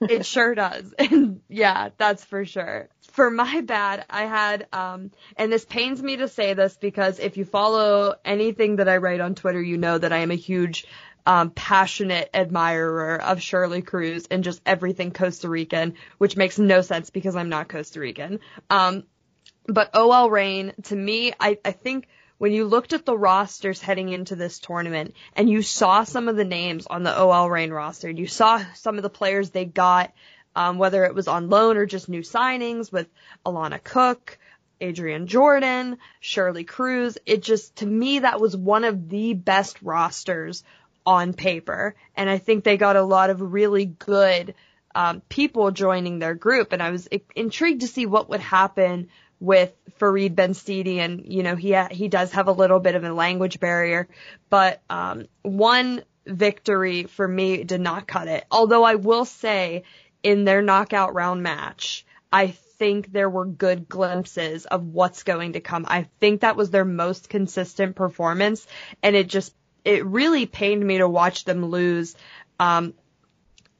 [0.00, 0.94] It sure does.
[0.98, 2.88] And yeah, that's for sure.
[3.12, 7.36] For my bad, I had, um, and this pains me to say this because if
[7.36, 10.86] you follow anything that I write on Twitter, you know that I am a huge,
[11.24, 17.10] um, passionate admirer of Shirley Cruz and just everything Costa Rican, which makes no sense
[17.10, 18.40] because I'm not Costa Rican.
[18.70, 19.04] Um,
[19.66, 22.06] but OL Reign, to me, I, I think
[22.38, 26.36] when you looked at the rosters heading into this tournament and you saw some of
[26.36, 30.12] the names on the OL Reign roster, you saw some of the players they got,
[30.54, 33.08] um, whether it was on loan or just new signings with
[33.44, 34.38] Alana Cook,
[34.80, 37.16] Adrian Jordan, Shirley Cruz.
[37.24, 40.62] It just, to me, that was one of the best rosters
[41.06, 41.94] on paper.
[42.16, 44.54] And I think they got a lot of really good
[44.94, 46.72] um, people joining their group.
[46.72, 49.08] And I was intrigued to see what would happen
[49.40, 50.98] with Farid Benstiti.
[50.98, 54.08] And, you know, he, ha- he does have a little bit of a language barrier,
[54.50, 58.44] but, um, one victory for me did not cut it.
[58.50, 59.84] Although I will say
[60.22, 65.60] in their knockout round match, I think there were good glimpses of what's going to
[65.60, 65.86] come.
[65.88, 68.66] I think that was their most consistent performance
[69.02, 72.16] and it just, it really pained me to watch them lose,
[72.58, 72.94] um,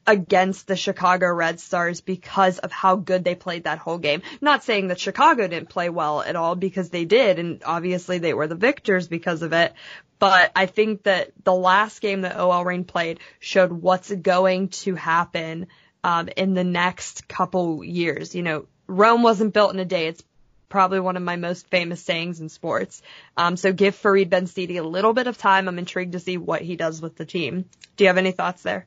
[0.07, 4.23] against the Chicago Red Stars because of how good they played that whole game.
[4.41, 8.35] Not saying that Chicago didn't play well at all because they did and obviously they
[8.35, 9.75] were the victors because of it.
[10.19, 14.95] But I think that the last game that OL Reign played showed what's going to
[14.95, 15.67] happen
[16.03, 18.35] um, in the next couple years.
[18.35, 20.07] You know, Rome wasn't built in a day.
[20.07, 20.23] It's
[20.69, 23.03] probably one of my most famous sayings in sports.
[23.37, 25.69] Um, so give Farid Benstiti a little bit of time.
[25.69, 27.67] I'm intrigued to see what he does with the team.
[27.97, 28.87] Do you have any thoughts there?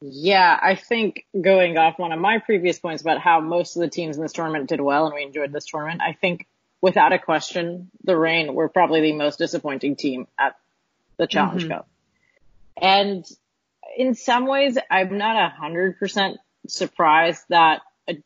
[0.00, 3.88] Yeah, I think going off one of my previous points about how most of the
[3.88, 6.46] teams in this tournament did well and we enjoyed this tournament, I think
[6.80, 10.54] without a question, the Reign were probably the most disappointing team at
[11.16, 11.68] the Challenge Mhm.
[11.68, 11.88] Cup.
[12.80, 13.24] And
[13.96, 18.16] in some ways, I'm not a hundred percent surprised that a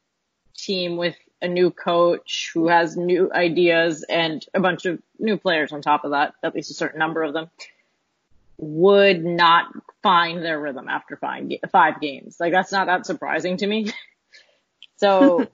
[0.55, 5.73] team with a new coach who has new ideas and a bunch of new players
[5.73, 7.51] on top of that, at least a certain number of them,
[8.63, 9.67] would not
[10.05, 12.37] find their rhythm after five, five games.
[12.39, 13.93] Like that's not that surprising to me.
[14.97, 15.49] so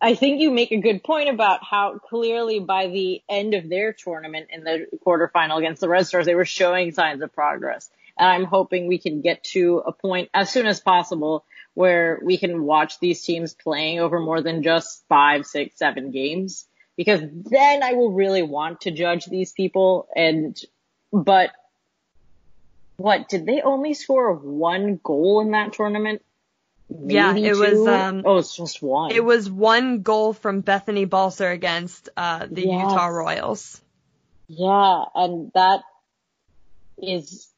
[0.00, 3.92] I think you make a good point about how clearly by the end of their
[3.92, 7.90] tournament in the quarterfinal against the Red Stars, they were showing signs of progress.
[8.18, 12.38] And I'm hoping we can get to a point as soon as possible where we
[12.38, 16.66] can watch these teams playing over more than just five, six, seven games.
[16.96, 20.58] Because then I will really want to judge these people and,
[21.12, 21.50] but
[22.96, 26.22] what did they only score one goal in that tournament?
[26.88, 29.10] Yeah, Maybe it was, um, oh, it's just one.
[29.10, 32.90] It was one goal from Bethany Balcer against uh, the Yes.
[32.90, 33.80] Utah Royals.
[34.48, 35.80] yeah, and that
[36.98, 37.48] is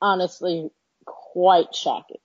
[0.00, 0.70] honestly
[1.04, 2.18] quite shocking.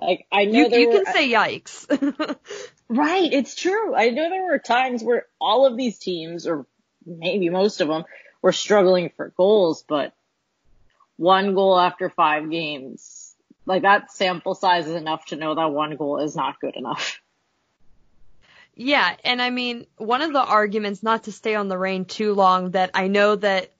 [0.00, 2.36] Like I know You, you were, can say yikes.
[2.88, 3.94] right, it's true.
[3.94, 6.66] I know there were times where all of these teams, or
[7.06, 8.04] maybe most of them
[8.42, 10.12] were struggling for goals, but
[11.16, 13.34] one goal after five games,
[13.66, 17.20] like that sample size is enough to know that one goal is not good enough.
[18.76, 22.34] Yeah, and I mean, one of the arguments, not to stay on the Reign too
[22.34, 23.70] long, that I know that,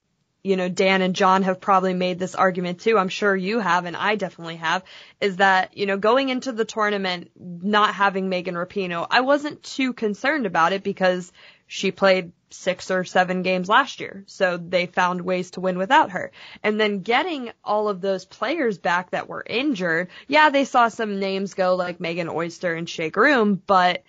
[0.45, 2.99] you know, Dan and John have probably made this argument too.
[2.99, 4.85] I'm sure you have, and I definitely have,
[5.19, 9.95] is that, you know, going into the tournament, not having Megan Rapinoe, I wasn't too
[9.95, 11.33] concerned about it because
[11.67, 14.23] she played six or seven games last year.
[14.27, 16.31] So they found ways to win without her.
[16.63, 20.11] And then getting all of those players back that were injured.
[20.29, 24.03] Yeah, they saw some names go like Megan Oyster and Shea Groom, but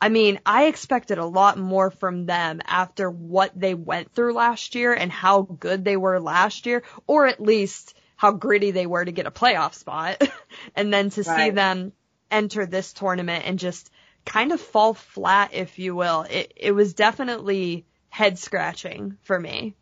[0.00, 4.74] I mean, I expected a lot more from them after what they went through last
[4.74, 9.04] year and how good they were last year, or at least how gritty they were
[9.04, 10.22] to get a playoff spot.
[10.74, 11.36] and then to right.
[11.36, 11.92] see them
[12.30, 13.90] enter this tournament and just
[14.24, 16.22] kind of fall flat, if you will.
[16.30, 19.74] It, it was definitely head scratching for me.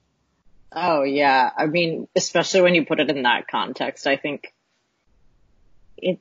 [0.72, 1.50] Oh yeah.
[1.57, 4.52] I mean, especially when you put it in that context, I think
[5.96, 6.18] it,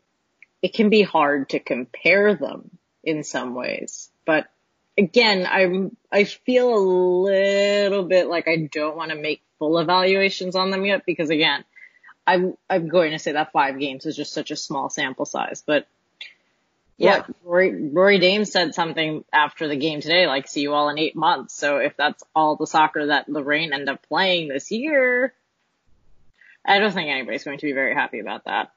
[0.62, 2.78] it can be hard to compare them
[3.08, 4.12] in some ways.
[4.26, 4.48] But
[4.98, 10.56] again, I'm, I feel a little bit like I don't want to make full evaluations
[10.56, 11.64] on them yet because again,
[12.28, 15.64] I'm, I'm going to say that five games is just such a small sample size,
[15.66, 15.88] but
[16.98, 20.98] yeah, Rory, Rory Dames said something after the game today, like, see you all in
[20.98, 21.54] eight months.
[21.56, 25.32] So if that's all the soccer that OL Reign end up playing this year,
[26.66, 28.72] I don't think anybody's going to be very happy about that.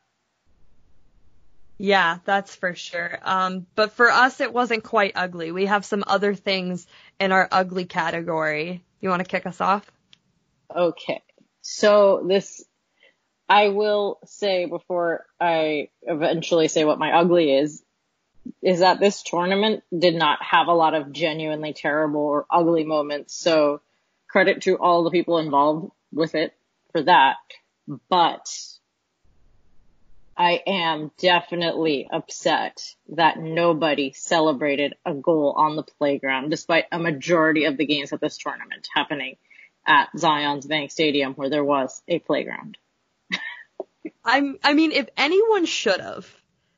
[1.82, 3.18] Yeah, that's for sure.
[3.22, 5.50] Um, but for us, it wasn't quite ugly.
[5.50, 6.86] We have some other things
[7.18, 8.84] in our ugly category.
[9.00, 9.90] You want to kick us off?
[10.76, 11.22] Okay.
[11.62, 12.62] So this,
[13.48, 17.82] I will say before I eventually say what my ugly is,
[18.62, 23.34] is that this tournament did not have a lot of genuinely terrible or ugly moments.
[23.34, 23.80] So
[24.28, 26.52] credit to all the people involved with it
[26.92, 27.36] for that.
[28.10, 28.54] But
[30.40, 37.66] I am definitely upset that nobody celebrated a goal on the playground despite a majority
[37.66, 39.36] of the games at this tournament happening
[39.86, 42.78] at Zions Bank Stadium where there was a playground.
[44.24, 46.26] I'm, I mean, if anyone should have,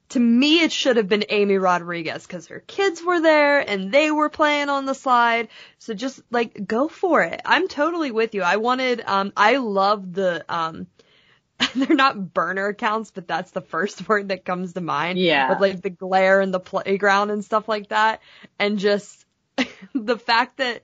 [0.09, 4.11] to me it should have been Amy Rodriguez because her kids were there and they
[4.11, 5.47] were playing on the slide.
[5.79, 7.41] So just like go for it.
[7.45, 8.43] I'm totally with you.
[8.43, 10.89] I wanted, um, I love the, um,
[11.75, 15.19] they're not burner accounts, but that's the first word that comes to mind.
[15.19, 15.51] Yeah.
[15.51, 18.21] With like the glare and the playground and stuff like that.
[18.59, 19.25] And just
[19.95, 20.83] the fact that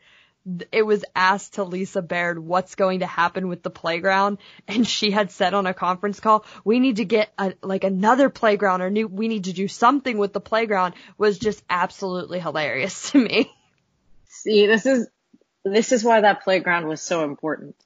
[0.73, 5.11] it was asked to Lisa Baird what's going to happen with the playground and she
[5.11, 8.89] had said on a conference call, we need to get a, like another playground or
[8.89, 13.53] new, we need to do something with the playground was just absolutely hilarious to me.
[14.27, 15.09] See, this is,
[15.65, 17.77] this is why that playground was so important.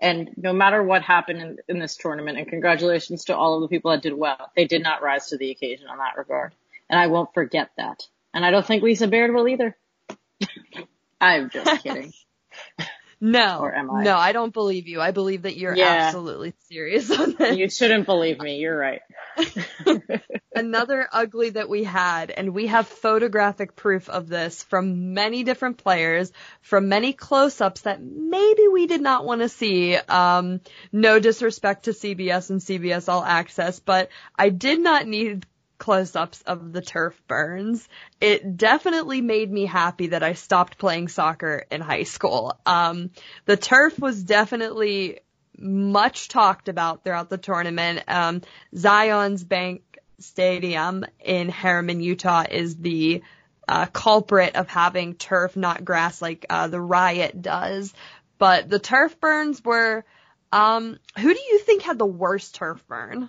[0.00, 3.68] And no matter what happened in, in this tournament, and congratulations to all of the
[3.68, 6.52] people that did well, they did not rise to the occasion on that regard.
[6.88, 8.06] And I won't forget that.
[8.32, 9.76] And I don't think Lisa Baird will either.
[11.20, 12.12] I'm just kidding.
[13.20, 13.60] No.
[13.60, 14.02] Or am I?
[14.02, 15.00] No, I don't believe you.
[15.00, 16.06] I believe that you're yeah.
[16.06, 17.56] absolutely serious on this.
[17.56, 18.56] You shouldn't believe me.
[18.56, 19.02] You're right.
[20.54, 25.76] Another ugly that we had, and we have photographic proof of this from many different
[25.76, 29.96] players, from many close-ups that maybe we did not want to see.
[29.96, 35.46] Um, no disrespect to CBS and CBS All Access, but I did not need
[35.80, 37.88] close-ups of the turf burns.
[38.20, 42.56] It definitely made me happy that I stopped playing soccer in high school.
[42.64, 43.10] Um,
[43.46, 45.20] the turf was definitely
[45.58, 48.04] much talked about throughout the tournament.
[48.06, 48.42] Um,
[48.74, 49.82] Zions Bank
[50.20, 53.22] Stadium in Herriman, Utah is the
[53.66, 57.92] uh, culprit of having turf, not grass like uh, the riot does.
[58.38, 60.04] But the turf burns were,
[60.52, 63.28] um, who do you think had the worst turf burn?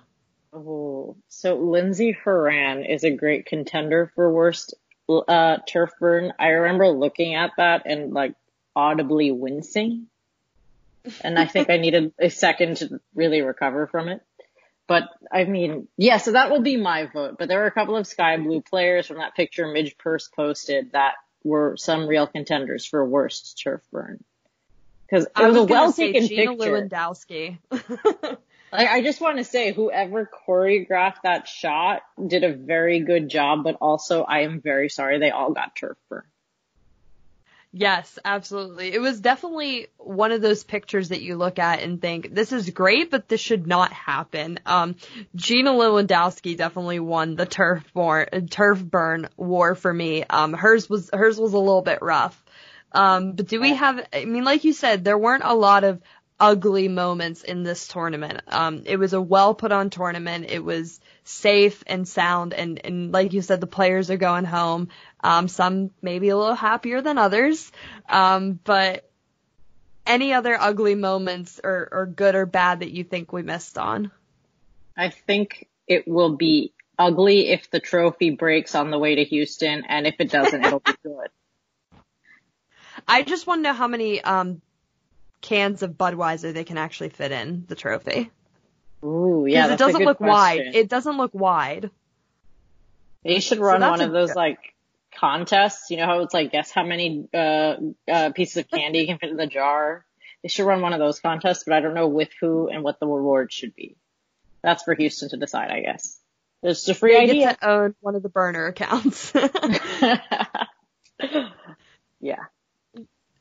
[0.53, 4.73] Oh, so Lindsey Horan is a great contender for worst
[5.09, 6.33] uh, turf burn.
[6.39, 8.35] I remember looking at that and like
[8.75, 10.07] audibly wincing.
[11.23, 14.21] And I think I needed a second to really recover from it.
[14.87, 17.37] But I mean, yeah, so that will be my vote.
[17.39, 20.91] But there were a couple of Sky Blue players from that picture Midge Purce posted
[20.91, 21.13] that
[21.45, 24.21] were some real contenders for worst turf burn.
[25.05, 26.51] Because it was, was a well taken picture.
[26.51, 27.57] Lewandowski.
[28.71, 33.63] Like, I just want to say, whoever choreographed that shot did a very good job,
[33.63, 36.23] but also I am very sorry they all got turf burn.
[37.73, 38.93] Yes, absolutely.
[38.93, 42.69] It was definitely one of those pictures that you look at and think, this is
[42.69, 44.59] great, but this should not happen.
[44.65, 44.95] Um,
[45.35, 50.25] Gina Lewandowski definitely won the turf, born, turf burn war for me.
[50.25, 52.41] Um, hers was, hers was a little bit rough.
[52.91, 56.01] Um, but do we have, I mean, like you said, there weren't a lot of
[56.41, 58.41] ugly moments in this tournament.
[58.47, 60.47] Um, it was a well put on tournament.
[60.49, 62.53] It was safe and sound.
[62.53, 64.89] And, and like you said, the players are going home.
[65.23, 67.71] Um, some maybe a little happier than others.
[68.09, 69.07] Um, but
[70.07, 74.11] any other ugly moments or, or good or bad that you think we missed on?
[74.97, 79.83] I think it will be ugly if the trophy breaks on the way to Houston,
[79.87, 81.27] and if it doesn't, it'll be good.
[83.07, 84.61] I just want to know how many um,
[85.41, 88.31] cans of Budweiser they can actually fit in the trophy.
[89.03, 89.67] Ooh, yeah.
[89.67, 90.65] Because it doesn't look question.
[90.67, 90.75] wide.
[90.75, 91.89] It doesn't look wide.
[93.23, 94.35] They should run so one of those good.
[94.35, 94.59] like
[95.15, 95.89] contests.
[95.89, 97.75] You know how it's like guess how many uh,
[98.11, 100.05] uh, pieces of candy you can fit in the jar.
[100.41, 102.99] They should run one of those contests, but I don't know with who and what
[102.99, 103.95] the reward should be.
[104.63, 106.19] That's for Houston to decide, I guess.
[106.63, 107.47] It's a free they idea.
[107.47, 109.33] Get to own one of the burner accounts.
[112.19, 112.45] yeah.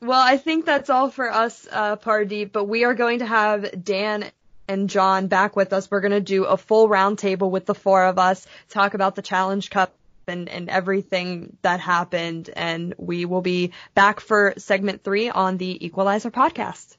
[0.03, 3.83] Well, I think that's all for us, uh, Pardeep, but we are going to have
[3.83, 4.31] Dan
[4.67, 5.91] and John back with us.
[5.91, 9.21] We're going to do a full roundtable with the four of us, talk about the
[9.21, 9.93] Challenge Cup
[10.27, 12.49] and, and everything that happened.
[12.55, 16.97] And we will be back for segment three on the Equalizer podcast.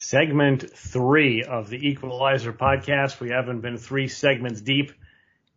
[0.00, 3.20] Segment three of the Equalizer podcast.
[3.20, 4.90] We haven't been three segments deep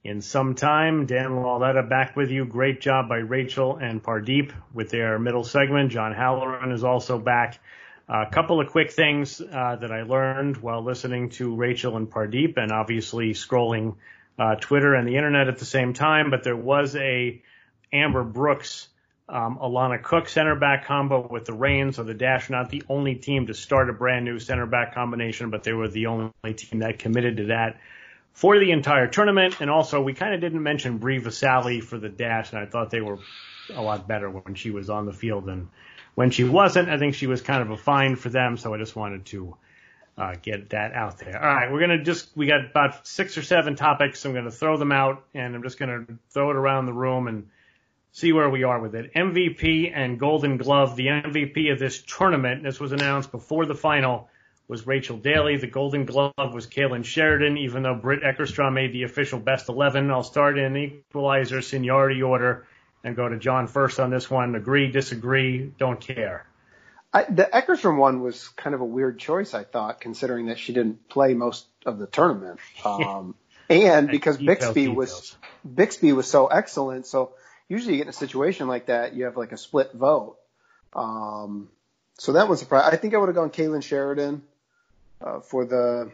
[0.04, 1.06] in some time.
[1.06, 2.45] Dan Lauletta back with you.
[2.45, 5.91] Great job by Rachael and Pardeep with their middle segment.
[5.91, 7.60] John Halloran is also back.
[8.10, 12.58] A couple of quick things uh, that I learned while listening to Rachael and Pardeep
[12.58, 13.95] and obviously scrolling
[14.38, 17.41] uh, Twitter and the internet at the same time, but there was a
[17.93, 18.88] Amber Brooks
[19.30, 23.16] um, Alana Cook center back combo with the Reigns or the Dash, not the only
[23.16, 26.80] team to start a brand new center back combination, but they were the only team
[26.80, 27.80] that committed to that
[28.34, 29.61] for the entire tournament.
[29.61, 32.89] And also, we kind of didn't mention Bri Visalli for the dash, and I thought
[32.89, 33.19] they were
[33.73, 35.69] a lot better when she was on the field than
[36.15, 36.89] when she wasn't.
[36.89, 39.55] I think she was kind of a find for them, so I just wanted to
[40.17, 41.41] uh, get that out there.
[41.41, 44.25] All right, we're gonna just we got about six or seven topics.
[44.25, 47.47] I'm gonna throw them out, and I'm just gonna throw it around the room and
[48.11, 49.13] see where we are with it.
[49.13, 50.95] MVP and Golden Glove.
[50.95, 52.63] The MVP of this tournament.
[52.63, 54.29] This was announced before the final
[54.72, 55.57] was Rachel Daly.
[55.57, 60.09] The Golden Glove was Kailen Sheridan, even though Britt Eckerstrom made the official best 11.
[60.09, 62.65] I'll start in equalizer seniority order
[63.03, 64.55] and go to John first on this one.
[64.55, 66.47] Agree, disagree, don't care.
[67.13, 70.72] I, the Eckerstrom one was kind of a weird choice, I thought, considering that she
[70.72, 72.59] didn't play most of the tournament.
[72.86, 73.36] Um,
[73.69, 77.07] and because Bixby was, Bixby was so excellent.
[77.07, 77.34] So
[77.69, 80.38] usually you get in a situation like that, you have like a split vote.
[80.93, 81.69] Um,
[82.17, 82.93] so that was surprising.
[82.93, 84.43] I think I would have gone Kailen Sheridan
[85.24, 86.11] uh, for the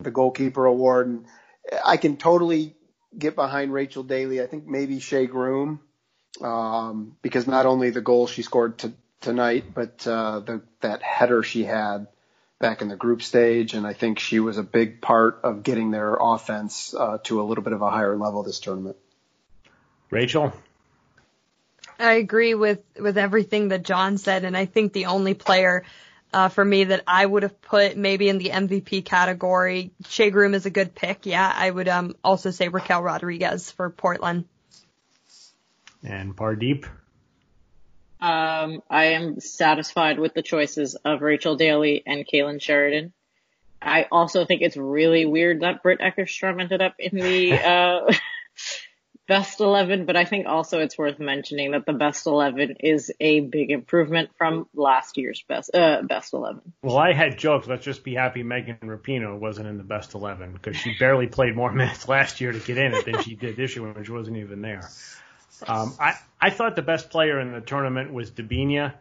[0.00, 1.06] the goalkeeper award.
[1.06, 1.26] And
[1.84, 2.74] I can totally
[3.16, 4.42] get behind Rachel Daly.
[4.42, 5.80] I think maybe Shea Groom
[6.42, 11.42] um, because not only the goal she scored to, tonight, but uh, the, that header
[11.42, 12.06] she had
[12.58, 15.90] back in the group stage, and I think she was a big part of getting
[15.90, 18.96] their offense uh, to a little bit of a higher level this tournament.
[20.10, 20.52] Rachael.
[21.98, 25.84] I agree with with everything that John said, and I think the only player
[26.34, 29.92] uh, for me that I would have put maybe in the MVP category.
[30.08, 31.26] Shea Groom is a good pick.
[31.26, 34.44] Yeah, I would um, also say Raquel Rodriguez for Portland.
[36.02, 36.86] And Pardeep?
[38.20, 43.12] Um, I am satisfied with the choices of Rachel Daly and Kailen Sheridan.
[43.80, 48.12] I also think it's really weird that Britt Eckerstrom ended up in the uh,
[49.26, 53.40] best 11, but I think also it's worth mentioning that the best 11 is a
[53.40, 56.60] big improvement from last year's best uh, best 11.
[56.82, 57.66] Well, I had jokes.
[57.66, 61.56] Let's just be happy Megan Rapinoe wasn't in the best 11 because she barely played
[61.56, 64.12] more minutes last year to get in it than she did this year when she
[64.12, 64.88] wasn't even there.
[65.66, 68.94] Um, I I thought the best player in the tournament was Debinha.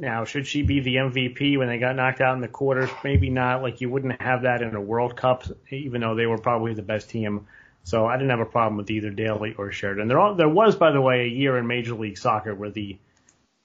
[0.00, 2.88] Now, should she be the MVP when they got knocked out in the quarters?
[3.04, 3.62] Maybe not.
[3.62, 6.82] Like you wouldn't have that in a World Cup, even though they were probably the
[6.82, 7.46] best team
[7.84, 10.08] so I didn't have a problem with either Daly or Sheridan.
[10.08, 12.98] There, all, there was, by the way, a year in Major League Soccer where the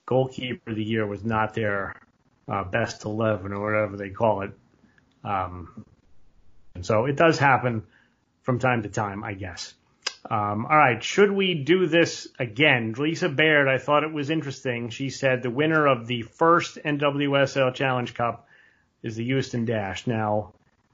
[0.05, 1.95] goalkeeper of the year was not their
[2.47, 4.51] uh, best 11 or whatever they call it.
[5.24, 5.86] Um,
[6.76, 7.84] and so it does happen
[8.43, 9.74] from time to time, I guess.
[10.30, 12.95] Um, all right, should we do this again?
[12.97, 14.89] Lisa Baird, I thought it was interesting.
[14.89, 18.47] She said the winner of the first NWSL Challenge Cup
[19.03, 20.07] is the Houston Dash.
[20.07, 20.53] Now,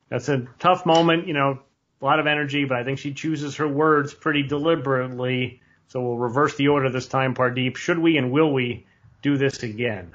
[0.09, 1.59] that's a tough moment, you know,
[2.01, 5.61] a lot of energy, but I think she chooses her words pretty deliberately.
[5.87, 7.75] So we'll reverse the order this time, Pardeep.
[7.75, 8.85] Should we and will we
[9.21, 10.11] do this again?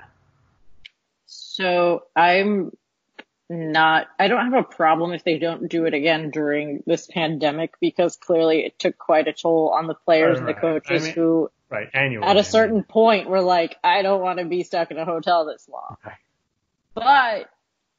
[1.26, 2.72] So I'm
[3.48, 7.74] not, I don't have a problem if they don't do it again during this pandemic
[7.80, 11.06] because clearly it took quite a toll on the players right, and the coaches I
[11.06, 14.64] mean, who, right, annually, at a certain point were like, I don't want to be
[14.64, 15.96] stuck in a hotel this long.
[16.04, 16.16] Okay.
[16.94, 17.50] But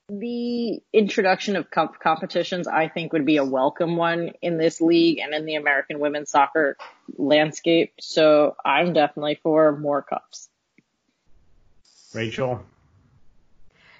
[0.09, 5.19] the introduction of cup competitions, I think, would be a welcome one in this league
[5.19, 6.77] and in the American women's soccer
[7.17, 7.93] landscape.
[7.99, 10.49] So I'm definitely for more cups.
[12.13, 12.63] Rachael,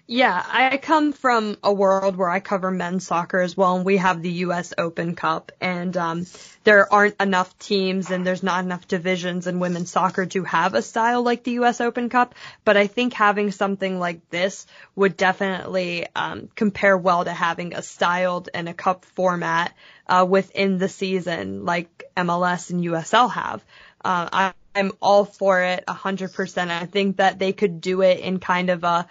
[0.07, 3.97] yeah, I come from a world where I cover men's soccer as well, and we
[3.97, 4.73] have the U.S.
[4.77, 6.25] Open Cup, and um,
[6.67, 10.81] there aren't enough teams and there's not enough divisions in women's soccer to have a
[10.81, 11.79] style like the U.S.
[11.79, 12.35] Open Cup.
[12.65, 17.81] But I think having something like this would definitely um, compare well to having a
[17.81, 19.73] styled and a cup format
[20.07, 23.63] uh, within the season, like MLS and USL have.
[24.03, 26.69] Uh, I, I'm all for it, 100%.
[26.69, 29.07] I think that they could do it in kind of a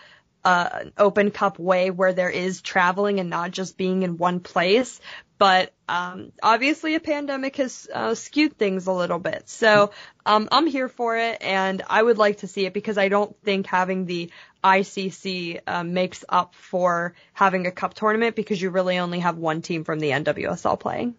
[0.46, 4.38] uh, an open cup way where there is traveling and not just being in one
[4.38, 5.00] place.
[5.38, 9.48] But um, obviously, a pandemic has uh, skewed things a little bit.
[9.48, 9.90] So
[10.24, 13.36] um, I'm here for it, and I would like to see it because I don't
[13.42, 14.30] think having the
[14.62, 19.62] ICC uh, makes up for having a cup tournament because you really only have one
[19.62, 21.16] team from the NWSL playing.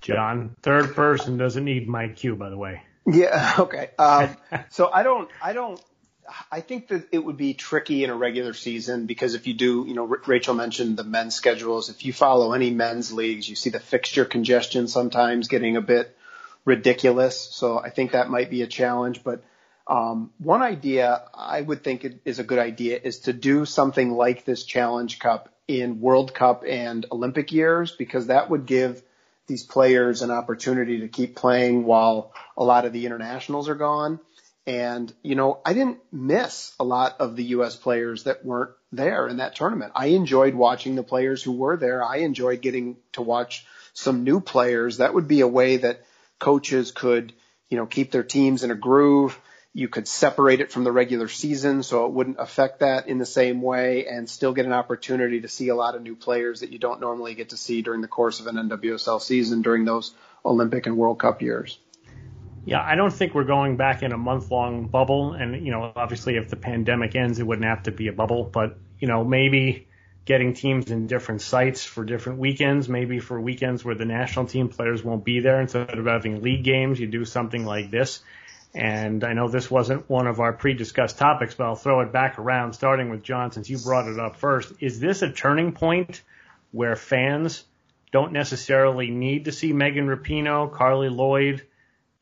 [0.00, 2.82] John, third person doesn't need my cue, by the way.
[3.06, 3.52] Yeah.
[3.60, 3.90] Okay.
[4.00, 4.36] Um,
[4.70, 5.30] so I don't.
[5.40, 5.80] I don't
[6.50, 9.84] I think that it would be tricky in a regular season because if you do,
[9.86, 11.88] you know, Rachael mentioned the men's schedules.
[11.88, 16.16] If you follow any men's leagues, you see the fixture congestion sometimes getting a bit
[16.64, 17.38] ridiculous.
[17.38, 19.24] So I think that might be a challenge.
[19.24, 19.42] But
[19.86, 24.44] um, one idea I would think is a good idea is to do something like
[24.44, 29.02] this Challenge Cup in World Cup and Olympic years because that would give
[29.46, 34.20] these players an opportunity to keep playing while a lot of the internationals are gone.
[34.66, 37.74] And, you know, I didn't miss a lot of the U.S.
[37.74, 39.92] players that weren't there in that tournament.
[39.96, 42.04] I enjoyed watching the players who were there.
[42.04, 44.98] I enjoyed getting to watch some new players.
[44.98, 46.04] That would be a way that
[46.38, 47.32] coaches could,
[47.70, 49.38] you know, keep their teams in a groove.
[49.74, 53.26] You could separate it from the regular season so it wouldn't affect that in the
[53.26, 56.70] same way and still get an opportunity to see a lot of new players that
[56.70, 60.14] you don't normally get to see during the course of an NWSL season during those
[60.44, 61.78] Olympic and World Cup years.
[62.64, 65.32] Yeah, I don't think we're going back in a month long bubble.
[65.32, 68.44] And, you know, obviously if the pandemic ends, it wouldn't have to be a bubble.
[68.44, 69.88] But, you know, maybe
[70.24, 74.68] getting teams in different sites for different weekends, maybe for weekends where the national team
[74.68, 78.20] players won't be there instead of having league games, you do something like this.
[78.74, 82.38] And I know this wasn't one of our pre-discussed topics, but I'll throw it back
[82.38, 84.72] around, starting with John, since you brought it up first.
[84.80, 86.22] Is this a turning point
[86.70, 87.64] where fans
[88.12, 91.66] don't necessarily need to see Megan Rapinoe, Carli Lloyd,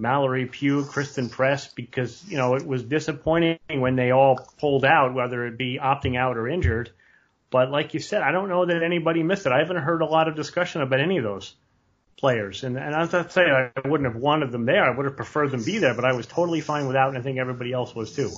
[0.01, 5.15] Mallory Pugh, Christen Press, because, you know, it was disappointing when they all pulled out,
[5.15, 6.91] whether it be opting out or injured.
[7.51, 9.53] But like you said, I don't know that anybody missed it.
[9.53, 11.55] I haven't heard a lot of discussion about any of those
[12.17, 12.65] players.
[12.65, 14.85] And, and as I say, I wouldn't have wanted them there.
[14.85, 17.23] I would have preferred them be there, but I was totally fine without, and I
[17.23, 18.31] think everybody else was too.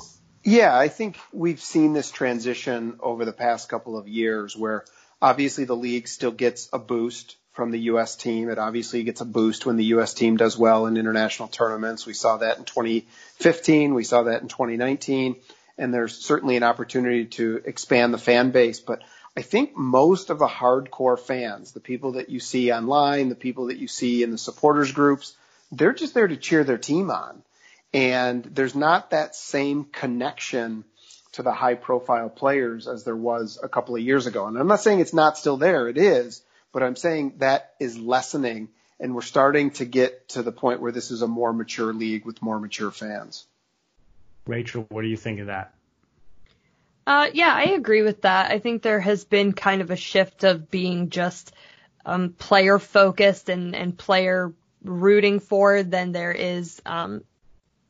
[0.45, 4.85] Yeah, I think we've seen this transition over the past couple of years where
[5.21, 8.17] obviously the league still gets a boost from the U.S.
[8.17, 8.49] team.
[8.49, 10.15] It obviously gets a boost when the U.S.
[10.15, 12.07] team does well in international tournaments.
[12.07, 13.95] We saw that in 2015.
[13.95, 15.37] We saw that in 2019.
[15.79, 18.81] And there's certainly an opportunity to expand the fan base.
[18.81, 19.03] But
[19.37, 23.67] I think most of the hardcore fans, the people that you see online, the people
[23.67, 25.35] that you see in the supporters groups,
[25.71, 27.43] they're just there to cheer their team on.
[27.95, 30.85] And there's not that same connection
[31.33, 34.47] to the high profile players as there was a couple of years ago.
[34.47, 35.89] And I'm not saying it's not still there.
[35.89, 36.43] It is
[36.73, 38.69] but I'm saying that is lessening
[38.99, 42.25] and we're starting to get to the point where this is a more mature league
[42.25, 43.47] with more mature fans.
[44.47, 45.75] Rachael, what do you think of that?
[47.07, 48.51] Uh, yeah, I agree with that.
[48.51, 51.53] I think there has been kind of a shift of being just
[52.07, 54.53] um, player focused and, and player
[54.85, 57.23] rooting for than there is um,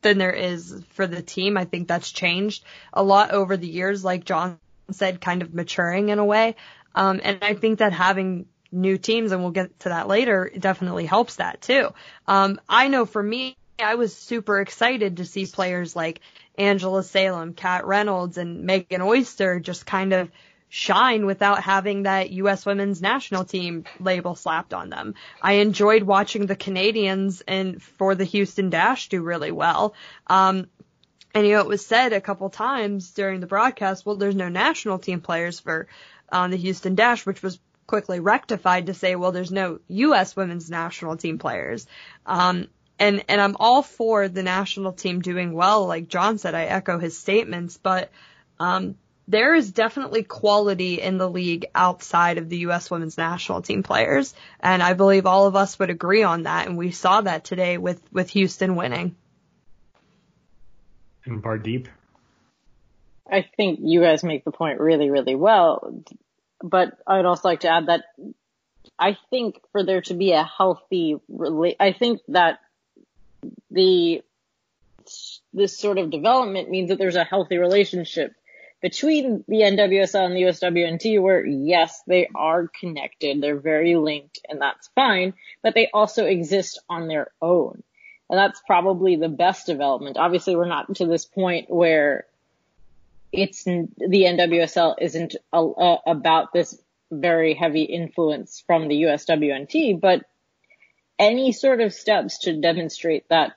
[0.01, 1.57] than there is for the team.
[1.57, 4.59] I think that's changed a lot over the years, like John
[4.91, 6.55] said, kind of maturing in a way.
[6.95, 10.59] Um, and I think that having new teams, and we'll get to that later, it
[10.59, 11.93] definitely helps that too.
[12.27, 16.21] Um, I know for me, I was super excited to see players like
[16.57, 20.31] Angela Salem, Kat Reynolds, and Megan Oyster just kind of
[20.69, 22.65] shine without having that U.S.
[22.65, 25.13] women's national team label slapped on them.
[25.41, 29.93] I enjoyed watching the Canadians and for the Houston Dash do really well.
[30.25, 30.67] Um,
[31.35, 34.49] and you know, it was said a couple times during the broadcast, well, there's no
[34.49, 35.87] national team players for
[36.31, 40.35] um, the Houston Dash, which was quickly rectified to say, well, there's no U.S.
[40.35, 41.87] women's national team players.
[42.25, 42.67] Um,
[42.99, 45.85] and, and I'm all for the national team doing well.
[45.85, 48.11] Like John said, I echo his statements, but,
[48.59, 48.95] um,
[49.27, 52.91] there is definitely quality in the league outside of the U.S.
[52.91, 54.33] women's national team players.
[54.59, 56.67] And I believe all of us would agree on that.
[56.67, 59.15] And we saw that today with, with Houston winning.
[61.25, 61.87] And Pardeep?
[63.31, 66.03] I think you guys make the point really, really well.
[66.63, 68.05] But I'd also like to add that
[68.97, 71.19] I think for there to be a healthy,
[71.79, 72.59] I think that
[73.69, 74.21] the,
[75.53, 78.33] this sort of development means that there's a healthy relationship
[78.81, 83.41] between the NWSL and the USWNT where yes, they are connected.
[83.41, 87.83] They're very linked and that's fine, but they also exist on their own.
[88.29, 90.17] And that's probably the best development.
[90.17, 92.25] Obviously we're not to this point where
[93.33, 96.79] it's the NWSL isn't a, a, about this
[97.11, 100.23] very heavy influence from the USWNT, but
[101.17, 103.53] any sort of steps to demonstrate that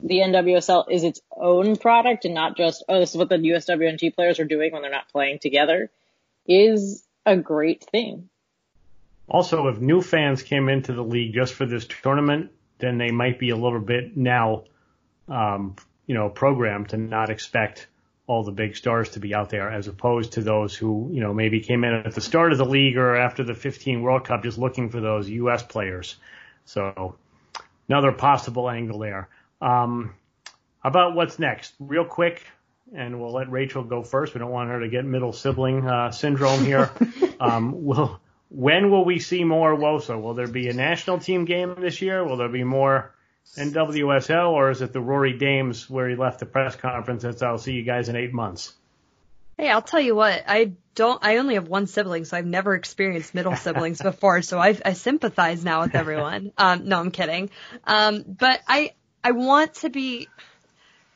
[0.00, 4.14] the NWSL is its own product and not just, oh, this is what the USWNT
[4.14, 5.90] players are doing when they're not playing together
[6.46, 8.28] is a great thing.
[9.28, 13.38] Also, if new fans came into the league just for this tournament, then they might
[13.38, 14.64] be a little bit now,
[15.28, 17.88] um, you know, programmed to not expect
[18.28, 21.32] all the big stars to be out there as opposed to those who, you know,
[21.32, 24.42] maybe came in at the start of the league or after the 15 World Cup
[24.42, 25.62] just looking for those U.S.
[25.62, 26.16] players.
[26.66, 27.16] So
[27.88, 29.28] another possible angle there.
[29.62, 30.14] Um,
[30.84, 32.44] about what's next, real quick,
[32.94, 34.34] and we'll let Rachael go first.
[34.34, 36.90] We don't want her to get middle sibling uh, syndrome here.
[37.40, 38.20] um, will
[38.50, 40.20] when will we see more WoSo?
[40.20, 42.24] Will there be a national team game this year?
[42.24, 43.14] Will there be more
[43.56, 47.48] NWSL, or is it the Rory Dames where he left the press conference and said,
[47.48, 48.74] "I'll see you guys in eight months"?
[49.56, 50.44] Hey, I'll tell you what.
[50.46, 51.24] I don't.
[51.24, 54.42] I only have one sibling, so I've never experienced middle siblings before.
[54.42, 56.52] So I, I sympathize now with everyone.
[56.58, 57.50] Um, no, I'm kidding.
[57.84, 58.92] Um, but I
[59.22, 60.28] I want to be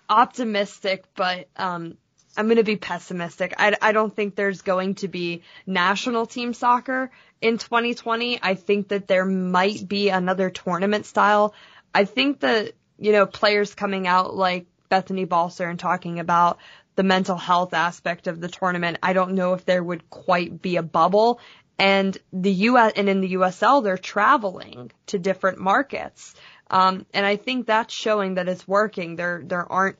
[0.08, 1.96] optimistic, but um,
[2.36, 3.54] I'm going to be pessimistic.
[3.58, 7.10] I, I don't think there's going to be national team soccer
[7.40, 8.40] in 2020.
[8.42, 11.54] I think that there might be another tournament style.
[11.94, 16.58] I think that, you know, players coming out like Bethany Balcer and talking about
[16.94, 20.76] the mental health aspect of the tournament, I don't know if there would quite be
[20.76, 21.40] a bubble.
[21.78, 26.34] And the US and in the USL, they're traveling to different markets.
[26.70, 29.16] Um, and I think that's showing that it's working.
[29.16, 29.98] There, there aren't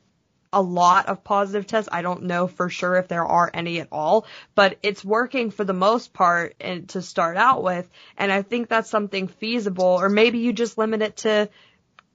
[0.53, 1.89] a lot of positive tests.
[1.91, 5.63] I don't know for sure if there are any at all, but it's working for
[5.63, 7.89] the most part and to start out with.
[8.17, 11.49] And I think that's something feasible, or maybe you just limit it to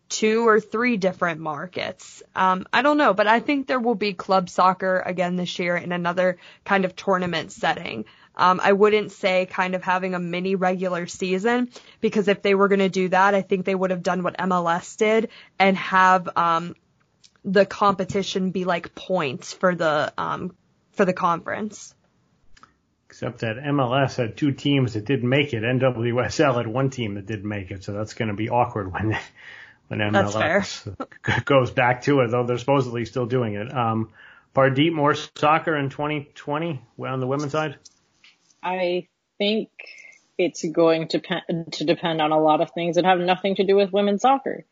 [0.08, 2.22] two or three different markets.
[2.34, 5.76] Um, I don't know, but I think there will be club soccer again this year
[5.76, 8.04] in another kind of tournament setting.
[8.34, 12.68] Um, I wouldn't say kind of having a mini regular season because if they were
[12.68, 16.28] going to do that, I think they would have done what MLS did and have
[16.36, 16.76] um,
[17.44, 20.54] the competition be like points for the um,
[20.92, 21.94] for the conference.
[23.08, 25.62] Except that MLS had two teams that didn't make it.
[25.62, 29.18] NWSL had one team that didn't make it, so that's going to be awkward when
[29.88, 32.30] when MLS goes back to it.
[32.30, 33.74] Though they're supposedly still doing it.
[33.74, 34.10] Um,
[34.54, 37.76] Pardeep, more soccer in 2020 on the women's side.
[38.62, 39.06] I
[39.38, 39.68] think
[40.36, 43.64] it's going to, pe- to depend on a lot of things that have nothing to
[43.64, 44.64] do with women's soccer.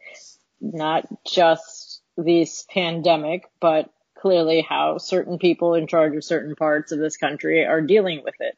[0.61, 6.99] Not just this pandemic, but clearly how certain people in charge of certain parts of
[6.99, 8.57] this country are dealing with it.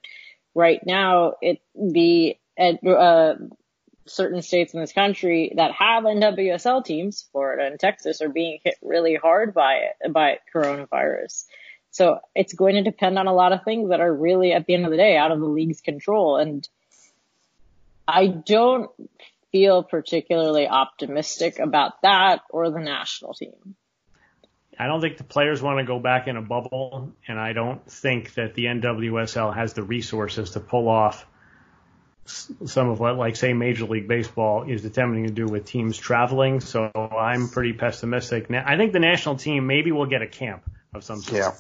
[0.55, 3.35] Right now, it, the, uh,
[4.09, 8.75] certain states in this country that have NWSL teams, Florida and Texas, are being hit
[8.83, 11.45] really hard by it, by coronavirus.
[11.91, 14.75] So it's going to depend on a lot of things that are really, at the
[14.75, 16.37] end of the day, out of the league's control.
[16.37, 16.69] And
[18.07, 18.91] I don't
[19.53, 23.75] feel particularly optimistic about that or the national team.
[24.79, 27.85] I don't think the players want to go back in a bubble, and I don't
[27.91, 31.27] think that the NWSL has the resources to pull off
[32.29, 36.61] some of what, like, say, Major League Baseball is attempting to do with teams traveling.
[36.61, 38.51] So I'm pretty pessimistic.
[38.51, 40.63] Now, I think the national team maybe will get a camp
[40.95, 41.39] of some sort.
[41.39, 41.53] Yeah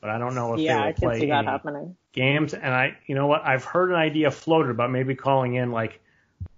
[0.00, 1.96] but I don't know if yeah, they will I can play see that happening.
[2.12, 2.54] games.
[2.54, 6.00] And I, you know what, I've heard an idea floated about maybe calling in like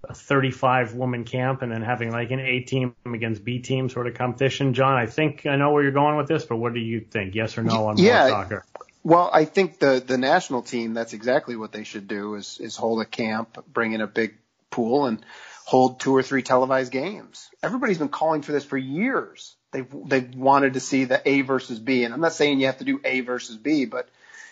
[0.09, 4.07] a 35 woman camp and then having like an A team against B team sort
[4.07, 4.74] of competition.
[4.74, 7.34] John, I think I know where you're going with this, but what do you think?
[7.34, 8.64] Yes or no on yeah, soccer?
[9.05, 12.76] Well, I think the the national team that's exactly what they should do is is
[12.76, 14.36] hold a camp, bring in a big
[14.70, 15.24] pool, and
[15.64, 17.48] hold two or three televised games.
[17.62, 21.78] Everybody's been calling for this for years they they wanted to see the A versus
[21.78, 22.05] B.
[22.05, 24.09] And I'm not saying you have to do A versus B, but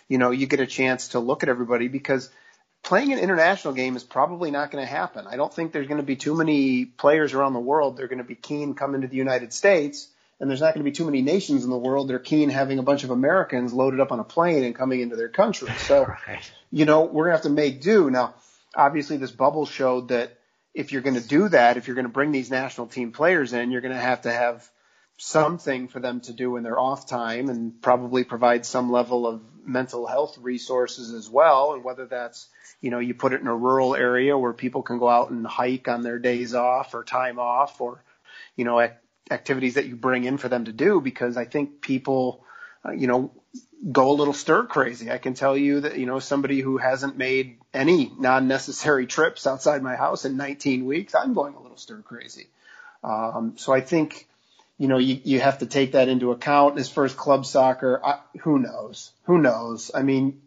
[0.09, 2.29] you know, you get a chance to look at everybody because
[2.83, 5.27] playing an international game is probably not going to happen.
[5.27, 7.97] I don't think there's going to be too many players around the world.
[7.97, 10.09] They're going to be keen coming to the United States
[10.41, 12.49] and there's not going to be too many nations in the world that are keen
[12.49, 15.69] having a bunch of Americans loaded up on a plane and coming into their country.
[15.81, 16.51] So, right.
[16.71, 18.11] you know, we're going to have to make do.
[18.11, 18.35] Now,
[18.75, 20.39] obviously this bubble showed that
[20.73, 23.53] if you're going to do that, if you're going to bring these national team players
[23.53, 24.69] in, you're going to have to have
[25.17, 29.43] something for them to do in their off time and probably provide some level of
[29.67, 31.75] mental health resources as well.
[31.75, 32.49] And whether that's,
[32.81, 35.47] you know, you put it in a rural area where people can go out and
[35.47, 38.03] hike on their days off or time off or,
[38.57, 38.79] you know,
[39.31, 42.45] activities that you bring in for them to do because I think people,
[42.85, 43.33] uh, you know,
[43.91, 45.11] go a little stir crazy.
[45.11, 49.83] I can tell you that, you know, somebody who hasn't made any non-necessary trips outside
[49.83, 52.49] my house in 19 weeks, I'm going a little stir crazy.
[53.03, 54.27] Um, so I think,
[54.77, 56.79] you know, you, you have to take that into account.
[56.79, 59.13] As far as club soccer, I, who knows?
[59.25, 59.91] Who knows?
[59.95, 60.43] I mean,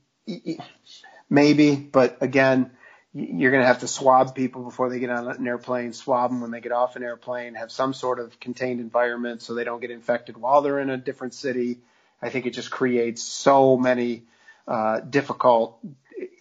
[1.30, 2.72] maybe, but again,
[3.14, 6.42] you're going to have to swab people before they get on an airplane, swab them
[6.42, 9.82] when they get off an airplane, have some sort of contained environment so they don't
[9.82, 11.80] get infected while they're in a different city.
[12.22, 14.24] I think it just creates so many
[14.68, 15.78] uh, difficult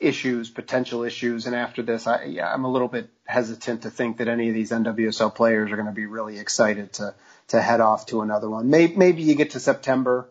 [0.01, 1.47] issues, potential issues.
[1.47, 4.55] And after this, I, yeah, I'm a little bit hesitant to think that any of
[4.55, 7.15] these NWSL players are going to be really excited to
[7.49, 8.71] to head off to another one.
[8.71, 10.29] Maybe, maybe you get to September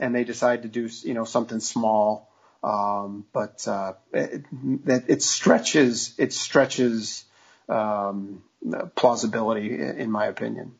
[0.00, 2.27] and they decide to do you know something small
[2.62, 4.44] um, but uh, it,
[4.86, 7.24] it, stretches it stretches
[7.68, 8.42] um,
[8.94, 10.74] plausibility, in my opinion.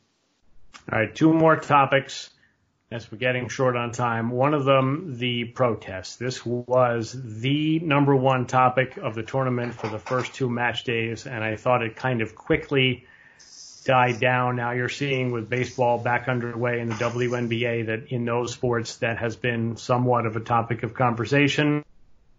[0.91, 2.31] All right, two more topics
[2.91, 4.31] as we're getting short on time.
[4.31, 6.17] One of them, the protests.
[6.17, 11.27] This was the number one topic of the tournament for the first two match days,
[11.27, 13.07] and I thought it kind of quickly
[13.89, 14.57] died down.
[14.57, 19.17] Now you're seeing with baseball back underway in the WNBA that in those sports that
[19.17, 21.83] has been somewhat of a topic of conversation.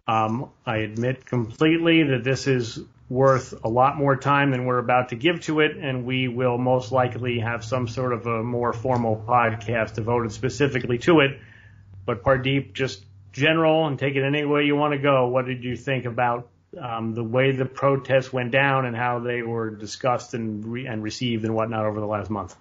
[0.06, 2.78] Um, I admit completely that this is
[3.08, 6.56] worth a lot more time than we're about to give to it, and we will
[6.56, 11.40] most likely have some sort of a more formal podcast devoted specifically to it.
[12.06, 15.26] But Pardeep, just general and take it any way you want to go.
[15.26, 16.48] What did you think about
[16.78, 21.02] um, the way the protests went down and how they were discussed and re- and
[21.02, 22.56] received and whatnot over the last month.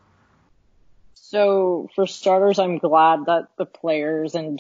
[1.14, 4.60] So for starters, I'm glad that the players and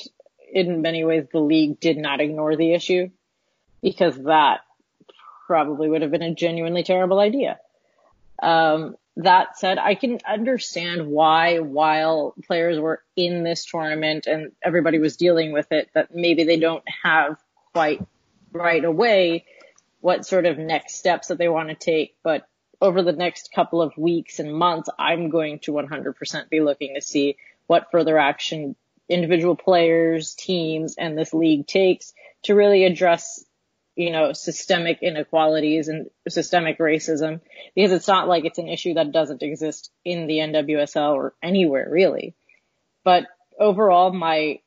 [0.51, 3.09] in many ways the league did not ignore the issue
[3.81, 4.61] because that
[5.47, 7.59] probably would have been a genuinely terrible idea.
[8.41, 14.99] Um, that said, I can understand why while players were in this tournament and everybody
[14.99, 17.37] was dealing with it, that maybe they don't have
[17.73, 18.01] quite
[18.51, 19.45] right away
[20.01, 22.15] what sort of next steps that they want to take.
[22.23, 22.47] But
[22.81, 27.01] over the next couple of weeks and months, I'm going to 100% be looking to
[27.01, 27.37] see
[27.67, 28.75] what further action
[29.09, 33.43] individual players, teams, and this league takes to really address,
[33.95, 37.41] you know, systemic inequalities and systemic racism
[37.75, 41.87] because it's not like it's an issue that doesn't exist in the NWSL or anywhere
[41.89, 42.35] really.
[43.03, 43.25] But
[43.59, 44.59] overall, my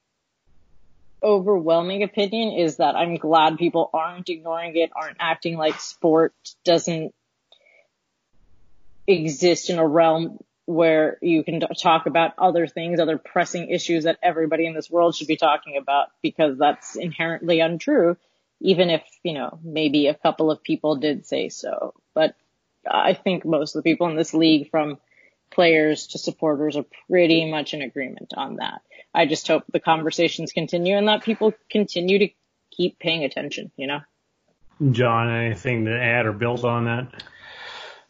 [1.23, 7.15] overwhelming opinion is that I'm glad people aren't ignoring it, aren't acting like sport doesn't
[9.07, 14.19] exist in a realm where you can talk about other things, other pressing issues that
[14.23, 18.17] everybody in this world should be talking about because that's inherently untrue,
[18.61, 21.95] even if, you know, maybe a couple of people did say so.
[22.15, 22.37] But
[22.89, 24.99] I think most of the people in this league from
[25.51, 28.83] players to supporters are pretty much in agreement on that.
[29.15, 32.29] I just hope the conversations continue and that people continue to
[32.71, 34.01] keep paying attention, you know?
[34.91, 37.23] John, anything to add or build on that?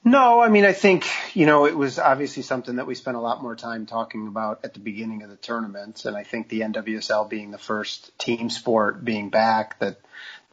[0.05, 3.21] No, I mean, I think, you know, it was obviously something that we spent a
[3.21, 6.05] lot more time talking about at the beginning of the tournament.
[6.05, 10.01] And I think the NWSL being the first team sport being back, that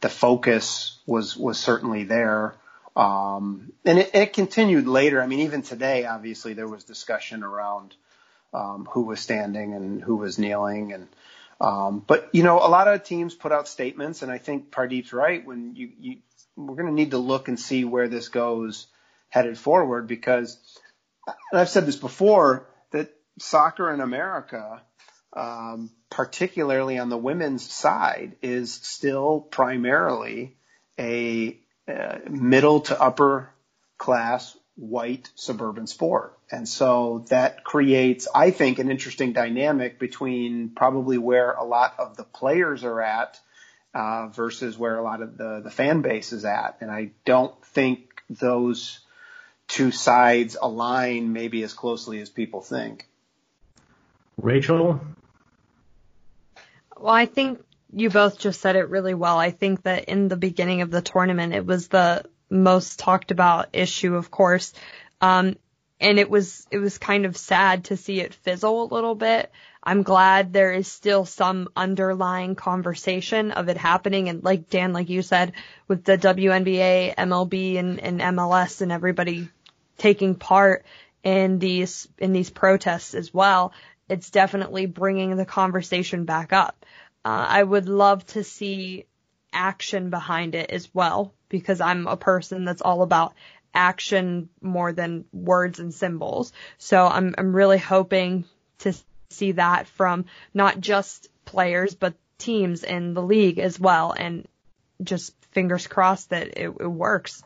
[0.02, 2.54] the focus was, was certainly there.
[2.94, 5.20] Um, and it, it continued later.
[5.20, 7.96] I mean, even today, obviously there was discussion around,
[8.52, 11.08] um, who was standing and who was kneeling and,
[11.60, 15.12] um, but you know, a lot of teams put out statements and I think Pardeep's
[15.12, 16.16] right when you, you,
[16.56, 18.86] we're going to need to look and see where this goes
[19.28, 20.58] headed forward because,
[21.26, 24.82] and I've said this before, that soccer in America,
[25.34, 30.56] um, particularly on the women's side, is still primarily
[30.98, 33.50] a uh, middle to upper
[33.96, 36.38] class white suburban sport.
[36.52, 42.16] And so that creates, I think, an interesting dynamic between probably where a lot of
[42.16, 43.38] the players are at
[43.94, 46.78] uh, versus where a lot of the, the fan base is at.
[46.80, 49.00] And I don't think those
[49.68, 53.06] two sides align maybe as closely as people think.
[54.36, 55.00] Rachael?
[56.98, 59.38] Well, I think you both just said it really well.
[59.38, 63.68] I think that in the beginning of the tournament, it was the most talked about
[63.72, 64.72] issue, of course.
[65.20, 65.56] Um,
[66.00, 69.50] and it was it was kind of sad to see it fizzle a little bit.
[69.82, 75.08] I'm glad there is still some underlying conversation of it happening and like Dan like
[75.08, 75.52] you said
[75.88, 79.48] with the WNBA, MLB and, and MLS and everybody
[79.98, 80.84] taking part
[81.22, 83.72] in these in these protests as well,
[84.08, 86.86] it's definitely bringing the conversation back up.
[87.24, 89.04] Uh, I would love to see
[89.52, 93.34] action behind it as well because I'm a person that's all about
[93.74, 96.52] action more than words and symbols.
[96.78, 98.44] So I'm I'm really hoping
[98.78, 98.94] to
[99.30, 104.46] see that from not just players but teams in the league as well and
[105.02, 107.42] just fingers crossed that it, it works.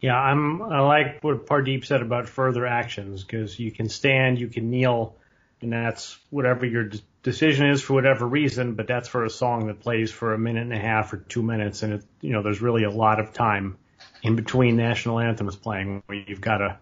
[0.00, 4.48] Yeah, I'm I like what Pardeep said about further actions because you can stand, you
[4.48, 5.16] can kneel,
[5.62, 6.90] and that's whatever your
[7.22, 10.62] decision is for whatever reason, but that's for a song that plays for a minute
[10.62, 13.32] and a half or two minutes, and it, you know there's really a lot of
[13.32, 13.78] time
[14.26, 16.78] in between national anthems playing where you've got to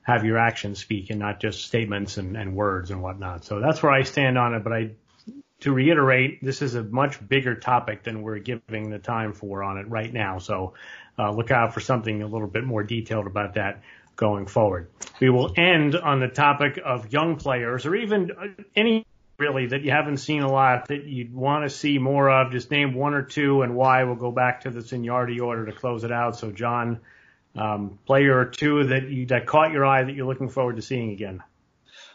[0.00, 3.44] have your actions speak and not just statements and, and words and whatnot.
[3.44, 4.64] So that's where I stand on it.
[4.64, 4.90] But I,
[5.60, 9.76] to reiterate, this is a much bigger topic than we're giving the time for on
[9.76, 10.38] it right now.
[10.38, 10.72] So
[11.18, 13.82] uh, look out for something a little bit more detailed about that
[14.16, 14.88] going forward.
[15.20, 19.04] We will end on the topic of young players or even uh, any
[19.38, 22.52] really that you haven't seen a lot that you'd want to see more of.
[22.52, 24.04] Just name one or two and why.
[24.04, 26.36] We'll go back to the seniority order to close it out.
[26.36, 27.00] So, John,
[27.56, 30.82] um, player or two that you that caught your eye that you're looking forward to
[30.82, 31.42] seeing again.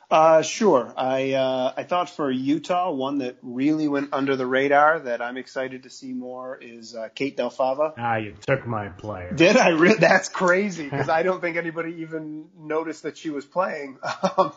[0.09, 0.93] Uh, sure.
[0.95, 5.35] I uh, I thought for Utah, one that really went under the radar that I'm
[5.35, 7.93] excited to see more is uh, Kate Del Fava.
[7.97, 9.33] Ah, you took my player.
[9.33, 9.69] Did I?
[9.69, 13.99] Re- That's crazy because I don't think anybody even noticed that she was playing.
[14.37, 14.53] Um,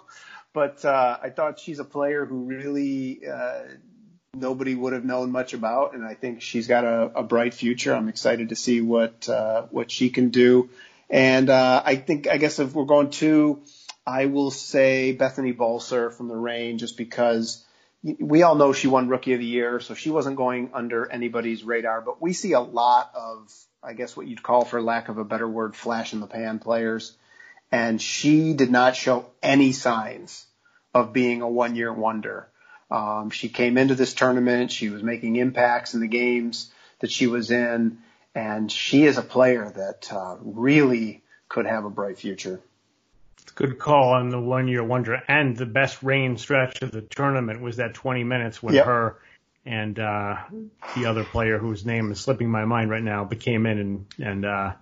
[0.53, 3.63] but uh, I thought she's a player who really uh,
[4.35, 7.95] nobody would have known much about, and I think she's got a, a bright future.
[7.95, 10.71] I'm excited to see what uh, what she can do,
[11.09, 13.63] and uh, I think I guess if we're going to,
[14.07, 17.65] I will say Bethany Balcer from the Reign, just because
[18.03, 21.63] we all know she won Rookie of the Year, so she wasn't going under anybody's
[21.63, 22.01] radar.
[22.01, 25.25] But we see a lot of, I guess, what you'd call, for lack of a
[25.25, 27.15] better word, flash in the pan players
[27.73, 30.47] and she did not show any signs
[30.95, 32.49] of being a one year wonder.
[32.91, 37.27] Um, she came into this tournament, she was making impacts in the games that she
[37.27, 37.99] was in,
[38.35, 42.61] and she is a player that uh, really could have a bright future.
[43.55, 45.21] Good call on the one year wonder.
[45.29, 48.87] And the best Reign stretch of the tournament was that 20 minutes when yep.
[48.87, 49.19] her
[49.67, 50.37] and uh,
[50.97, 54.07] the other player whose name is slipping my mind right now, but came in and,
[54.19, 54.73] and uh,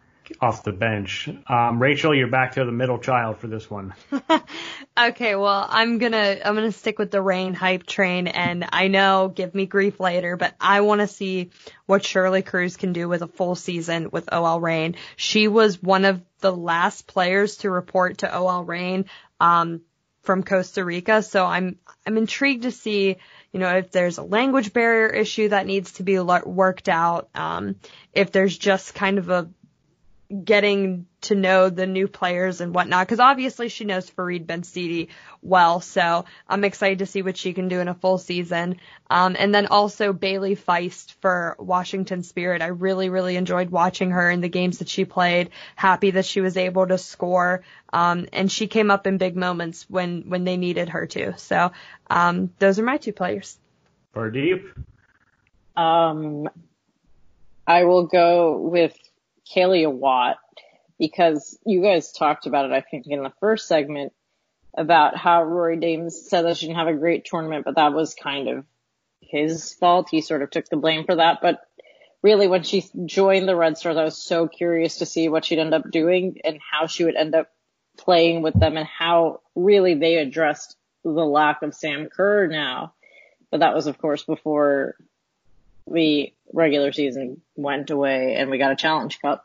[0.41, 1.29] off the bench.
[1.47, 3.95] Um, Rachael, you're back to the middle child for this one.
[4.99, 9.33] okay, well, I'm gonna I'm gonna stick with the Reign hype train, and I know
[9.35, 11.51] give me grief later, but I want to see
[11.87, 14.97] what Shirley Cruz can do with a full season with OL Reign.
[15.16, 19.07] She was one of the last players to report to OL Reign
[19.41, 19.83] um,
[20.22, 23.16] from Costa Rica, so I'm I'm intrigued to see
[23.53, 27.76] you know, if there's a language barrier issue that needs to be worked out, um,
[28.12, 29.49] if there's just kind of a
[30.45, 33.07] getting to know the new players and whatnot.
[33.07, 35.09] Because obviously she knows Farid Benstiti
[35.41, 38.76] well, so I'm excited to see what she can do in a full season.
[39.09, 42.61] Um, and then also Bayley Feist for Washington Spirit.
[42.61, 45.51] I really, really enjoyed watching her in the games that she played.
[45.76, 47.62] Happy that she was able to score.
[47.91, 51.39] Um, and she came up in big moments when when they needed her to.
[51.39, 51.72] So
[52.11, 53.59] um, those are my two players.
[54.14, 54.64] Pardeep.
[55.74, 56.51] Um,
[57.66, 58.95] I will go with
[59.55, 60.38] Kealia Watt
[60.99, 64.12] because you guys talked about it, I think, in the first segment
[64.76, 68.14] about how Rory Dames said that she didn't have a great tournament, but that was
[68.14, 68.64] kind of
[69.20, 70.09] his fault.
[70.11, 71.38] He sort of took the blame for that.
[71.40, 71.61] But
[72.22, 75.59] really, when she joined the Red Stars, I was so curious to see what she'd
[75.59, 77.49] end up doing and how she would end up
[77.96, 82.94] playing with them and how really they addressed the lack of Sam Kerr now.
[83.51, 84.96] But that was, of course, before
[85.93, 89.45] the regular season went away and we got a challenge cup.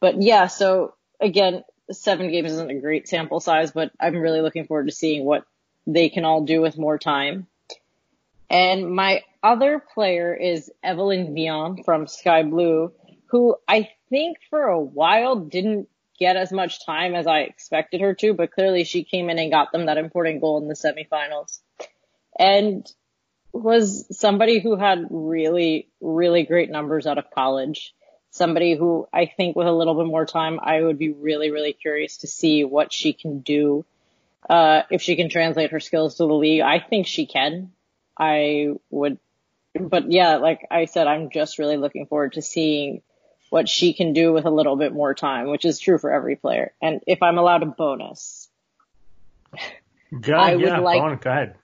[0.00, 4.66] But yeah, so again, seven games isn't a great sample size, but I'm really looking
[4.66, 5.44] forward to seeing what
[5.86, 7.46] they can all do with more time.
[8.50, 12.92] And my other player is Evelyn Viens from Sky Blue,
[13.26, 15.88] who I think for a while didn't
[16.18, 19.52] get as much time as I expected her to, but clearly she came in and
[19.52, 21.60] got them that important goal in the semifinals.
[22.38, 22.86] And
[23.52, 27.94] was somebody who had really, really great numbers out of college.
[28.30, 31.72] Somebody who I think with a little bit more time, I would be really, really
[31.72, 33.84] curious to see what she can do.
[34.48, 37.72] Uh, if she can translate her skills to the league, I think she can.
[38.18, 39.18] I would,
[39.78, 43.02] but yeah, like I said, I'm just really looking forward to seeing
[43.50, 46.36] what she can do with a little bit more time, which is true for every
[46.36, 46.72] player.
[46.82, 48.48] And if I'm allowed a bonus,
[50.20, 51.56] Go, I would yeah, like- go ahead.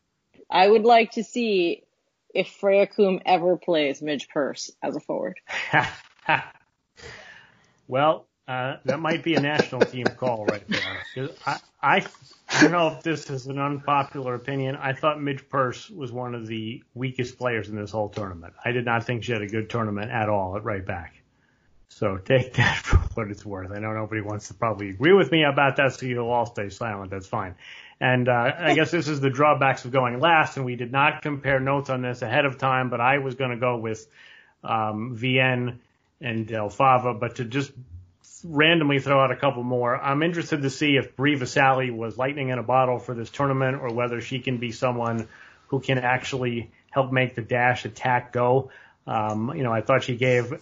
[0.54, 1.82] I would like to see
[2.32, 5.40] if Freya Coombe ever plays Midge Purce as a forward.
[7.88, 11.28] well, uh, that might be a national team call right there.
[11.44, 12.06] I, I,
[12.48, 14.76] I don't know if this is an unpopular opinion.
[14.76, 18.54] I thought Midge Purce was one of the weakest players in this whole tournament.
[18.64, 21.16] I did not think she had a good tournament at all at right back.
[21.88, 23.72] So take that for what it's worth.
[23.72, 26.68] I know nobody wants to probably agree with me about that, so you'll all stay
[26.68, 27.10] silent.
[27.10, 27.56] That's fine.
[28.00, 31.22] And uh, I guess this is the drawbacks of going last, and we did not
[31.22, 34.06] compare notes on this ahead of time, but I was going to go with
[34.62, 35.78] um, VN
[36.20, 37.70] and Del Fava, but to just
[38.42, 42.48] randomly throw out a couple more, I'm interested to see if Bri Visalli was lightning
[42.48, 45.28] in a bottle for this tournament, or whether she can be someone
[45.68, 48.70] who can actually help make the dash attack go.
[49.06, 50.52] Um, you know, I thought she gave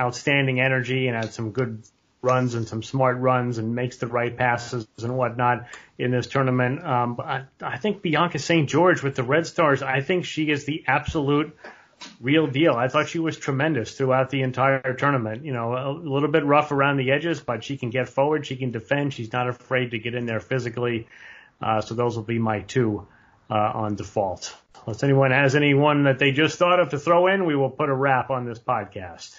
[0.00, 1.82] outstanding energy and had some good
[2.22, 5.66] runs and some smart runs and makes the right passes and whatnot
[5.98, 6.84] in this tournament.
[6.84, 8.68] Um, I, I think Bianca St.
[8.68, 11.56] George with the Red Stars, I think she is the absolute
[12.20, 12.74] real deal.
[12.74, 15.44] I thought she was tremendous throughout the entire tournament.
[15.44, 18.56] You know, a little bit rough around the edges, but she can get forward, she
[18.56, 21.08] can defend, she's not afraid to get in there physically.
[21.60, 23.06] Uh, so those will be my two
[23.50, 24.54] uh, on default.
[24.86, 27.90] Unless anyone has anyone that they just thought of to throw in, we will put
[27.90, 29.38] a wrap on this podcast.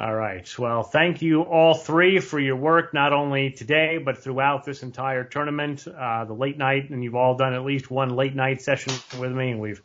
[0.00, 0.48] All right.
[0.58, 5.22] Well, thank you all three for your work, not only today, but throughout this entire
[5.22, 8.94] tournament, uh, the late night, and you've all done at least one late night session
[9.20, 9.82] with me, and we've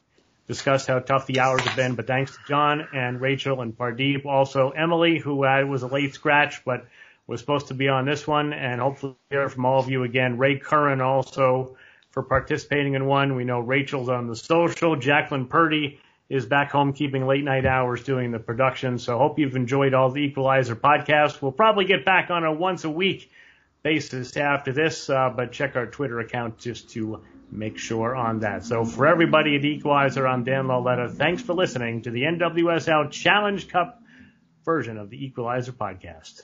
[0.48, 1.96] discussed how tough the hours have been.
[1.96, 6.14] But thanks to John and Rachael and Pardeep, also Emily, who uh, was a late
[6.14, 6.88] scratch, but
[7.28, 10.38] was supposed to be on this one, and hopefully hear from all of you again.
[10.38, 11.76] Ray Curran also
[12.12, 13.36] for participating in one.
[13.36, 14.96] We know Rachael's on the social.
[14.96, 16.00] Jacqueline Purdy
[16.30, 19.00] is back home keeping late night hours doing the production.
[19.00, 21.42] So hope you've enjoyed all the Equalizer podcasts.
[21.42, 23.32] We'll probably get back on a once a week
[23.84, 28.66] basis after this, uh, but check our Twitter account just to make sure on that.
[28.66, 31.10] So for everybody at Equalizer, I'm Dan Lauletta.
[31.10, 34.02] Thanks for listening to the NWSL Challenge Cup
[34.66, 36.44] version of the Equalizer podcast.